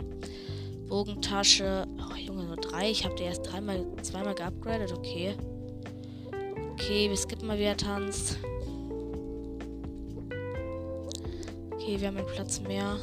Bogentasche. 0.87 1.85
Oh 1.99 2.15
Junge, 2.15 2.45
nur 2.45 2.55
drei. 2.55 2.89
Ich 2.89 3.03
habe 3.03 3.15
dir 3.15 3.25
erst 3.25 3.51
dreimal, 3.51 3.85
zweimal 4.03 4.35
geupgradet. 4.35 4.93
Okay. 4.93 5.35
Okay, 6.79 7.09
wir 7.09 7.17
skippen 7.17 7.47
mal, 7.47 7.57
wie 7.57 7.63
er 7.63 7.75
tanzt. 7.75 8.37
Okay, 11.73 11.99
wir 11.99 12.07
haben 12.07 12.17
einen 12.17 12.27
Platz 12.27 12.59
mehr. 12.61 12.97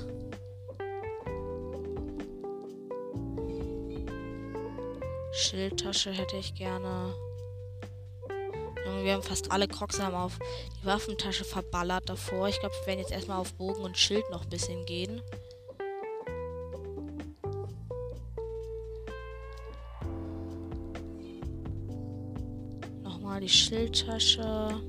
Schildtasche 5.32 6.12
hätte 6.12 6.36
ich 6.36 6.54
gerne. 6.54 7.16
Wir 9.02 9.14
haben 9.14 9.24
fast 9.24 9.50
alle 9.50 9.66
Crocs 9.66 9.98
haben 9.98 10.14
auf 10.14 10.38
die 10.80 10.86
Waffentasche 10.86 11.44
verballert 11.44 12.08
davor. 12.08 12.46
Ich 12.46 12.60
glaube, 12.60 12.76
wir 12.80 12.86
werden 12.86 13.00
jetzt 13.00 13.10
erstmal 13.10 13.38
auf 13.38 13.54
Bogen 13.54 13.82
und 13.82 13.98
Schild 13.98 14.24
noch 14.30 14.44
ein 14.44 14.50
bisschen 14.50 14.86
gehen. 14.86 15.20
Die 23.44 23.50
Schildtasche. 23.50 24.80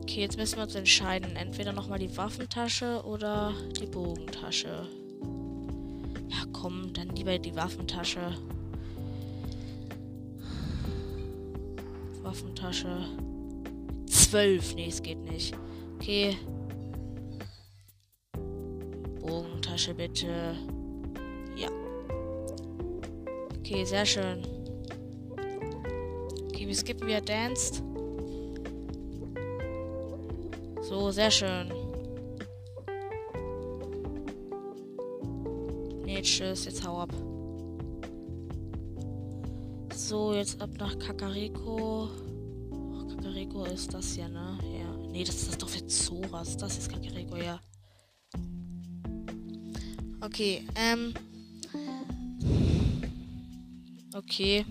Okay, 0.00 0.20
jetzt 0.20 0.38
müssen 0.38 0.56
wir 0.56 0.62
uns 0.62 0.74
entscheiden. 0.74 1.36
Entweder 1.36 1.74
nochmal 1.74 1.98
die 1.98 2.16
Waffentasche 2.16 3.02
oder 3.04 3.52
die 3.78 3.86
Bogentasche. 3.86 4.88
Ja, 6.30 6.46
komm, 6.54 6.94
dann 6.94 7.10
lieber 7.10 7.38
die 7.38 7.54
Waffentasche. 7.54 8.34
Waffentasche. 12.22 13.04
Zwölf. 14.06 14.74
Nee, 14.74 14.88
es 14.88 15.02
geht 15.02 15.22
nicht. 15.22 15.54
Okay. 15.96 16.38
Bogentasche 19.20 19.92
bitte. 19.92 20.56
Ja. 21.56 21.68
Okay, 23.58 23.84
sehr 23.84 24.06
schön. 24.06 24.61
Wir 26.66 26.76
skippen 26.76 27.06
wieder 27.06 27.20
Danced. 27.20 27.82
So, 30.80 31.10
sehr 31.10 31.30
schön. 31.30 31.72
Nee, 36.04 36.22
tschüss, 36.22 36.64
jetzt 36.64 36.86
hau 36.86 37.00
ab. 37.00 37.12
So, 39.94 40.34
jetzt 40.34 40.60
ab 40.60 40.70
nach 40.78 40.98
Kakariko. 40.98 42.08
Oh, 42.70 43.06
Kakariko 43.08 43.64
ist 43.64 43.92
das 43.92 44.16
ja, 44.16 44.28
ne? 44.28 44.58
Ja. 44.62 45.08
Nee, 45.10 45.24
das 45.24 45.42
ist 45.42 45.62
doch 45.62 45.68
für 45.68 45.86
Zoras. 45.86 46.56
Das 46.56 46.78
ist 46.78 46.90
Kakariko, 46.90 47.36
ja. 47.36 47.60
Okay, 50.20 50.64
ähm. 50.76 51.12
Okay. 54.14 54.64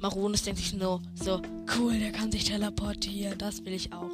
Maronis 0.00 0.42
denkt 0.42 0.60
sich 0.60 0.72
nur 0.74 1.00
so, 1.14 1.42
cool, 1.76 1.98
der 1.98 2.12
kann 2.12 2.30
sich 2.30 2.44
teleportieren. 2.44 3.36
Das 3.38 3.64
will 3.64 3.72
ich 3.72 3.92
auch. 3.92 4.10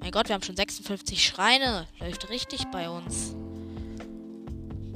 Mein 0.00 0.10
Gott, 0.10 0.28
wir 0.28 0.34
haben 0.34 0.42
schon 0.42 0.56
56 0.56 1.24
Schreine. 1.24 1.86
Läuft 2.00 2.30
richtig 2.30 2.64
bei 2.72 2.88
uns. 2.88 3.34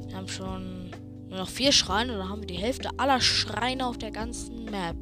Wir 0.07 0.15
haben 0.15 0.27
schon 0.27 0.91
nur 1.29 1.39
noch 1.39 1.49
vier 1.49 1.71
Schreine. 1.71 2.17
Dann 2.17 2.29
haben 2.29 2.41
wir 2.41 2.47
die 2.47 2.57
Hälfte 2.57 2.89
aller 2.97 3.21
Schreine 3.21 3.85
auf 3.85 3.97
der 3.97 4.11
ganzen 4.11 4.65
Map. 4.65 4.95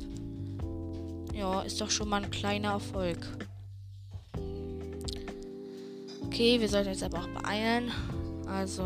Ja, 1.33 1.61
ist 1.61 1.79
doch 1.79 1.89
schon 1.89 2.09
mal 2.09 2.23
ein 2.23 2.31
kleiner 2.31 2.71
Erfolg. 2.71 3.19
Okay, 6.25 6.59
wir 6.59 6.67
sollten 6.67 6.89
jetzt 6.89 7.03
aber 7.03 7.19
auch 7.19 7.41
beeilen. 7.41 7.91
Also. 8.47 8.83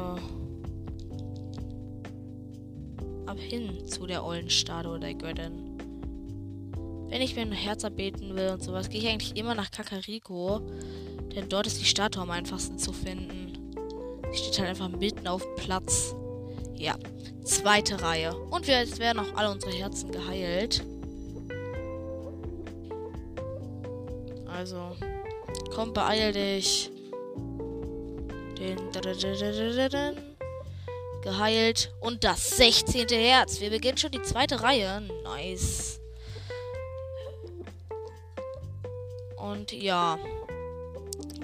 Ab 3.26 3.40
hin 3.40 3.88
zu 3.88 4.06
der 4.06 4.24
Ollenstatue 4.24 5.00
der 5.00 5.14
Göttin. 5.14 5.71
Wenn 7.12 7.22
ich 7.22 7.36
mir 7.36 7.42
ein 7.42 7.52
Herz 7.52 7.84
erbeten 7.84 8.38
will 8.38 8.52
und 8.52 8.64
sowas, 8.64 8.88
gehe 8.88 9.02
ich 9.02 9.10
eigentlich 9.10 9.36
immer 9.36 9.54
nach 9.54 9.70
Kakariko. 9.70 10.62
Denn 11.36 11.50
dort 11.50 11.68
ist 11.68 11.82
die 11.82 11.86
Statue 11.86 12.24
am 12.24 12.32
einfachsten 12.32 12.80
zu 12.80 12.94
finden. 12.94 13.52
Sie 14.32 14.38
steht 14.38 14.60
halt 14.60 14.70
einfach 14.70 14.88
mitten 14.88 15.28
auf 15.28 15.44
dem 15.44 15.56
Platz. 15.56 16.16
Ja, 16.74 16.96
zweite 17.44 18.02
Reihe. 18.02 18.34
Und 18.34 18.66
wir, 18.66 18.80
jetzt 18.80 19.00
werden 19.00 19.20
auch 19.20 19.36
alle 19.36 19.52
unsere 19.52 19.74
Herzen 19.74 20.10
geheilt. 20.10 20.86
Also, 24.48 24.96
komm, 25.76 25.92
beeil 25.92 26.32
dich. 26.32 26.92
Den, 28.58 28.78
geheilt. 31.24 31.94
Und 32.00 32.24
das 32.24 32.56
16. 32.56 33.10
Herz. 33.10 33.60
Wir 33.60 33.70
beginnen 33.70 33.98
schon 33.98 34.12
die 34.12 34.22
zweite 34.22 34.62
Reihe. 34.62 35.02
Nice. 35.26 35.91
Und 39.62 39.72
ja 39.72 40.18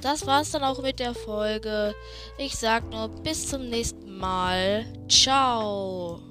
das 0.02 0.26
war's 0.26 0.52
dann 0.52 0.64
auch 0.64 0.82
mit 0.82 1.00
der 1.00 1.14
Folge. 1.14 1.94
Ich 2.38 2.56
sag 2.56 2.90
nur 2.90 3.10
bis 3.10 3.48
zum 3.48 3.70
nächsten 3.70 4.18
Mal. 4.18 4.86
Ciao. 5.10 6.22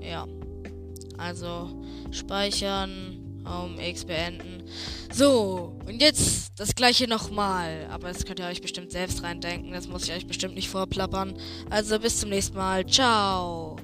Ja. 0.00 0.26
Also 1.16 1.70
speichern, 2.10 3.42
Home 3.46 3.86
X 3.88 4.04
beenden. 4.04 4.64
So, 5.12 5.78
und 5.86 6.02
jetzt 6.02 6.52
das 6.58 6.74
gleiche 6.74 7.08
nochmal. 7.08 7.86
Aber 7.90 8.08
das 8.08 8.24
könnt 8.24 8.40
ihr 8.40 8.46
euch 8.46 8.60
bestimmt 8.60 8.90
selbst 8.90 9.22
reindenken. 9.22 9.72
Das 9.72 9.86
muss 9.86 10.04
ich 10.04 10.12
euch 10.12 10.26
bestimmt 10.26 10.54
nicht 10.54 10.68
vorplappern. 10.68 11.34
Also 11.70 11.98
bis 11.98 12.20
zum 12.20 12.30
nächsten 12.30 12.56
Mal. 12.56 12.84
Ciao. 12.86 13.76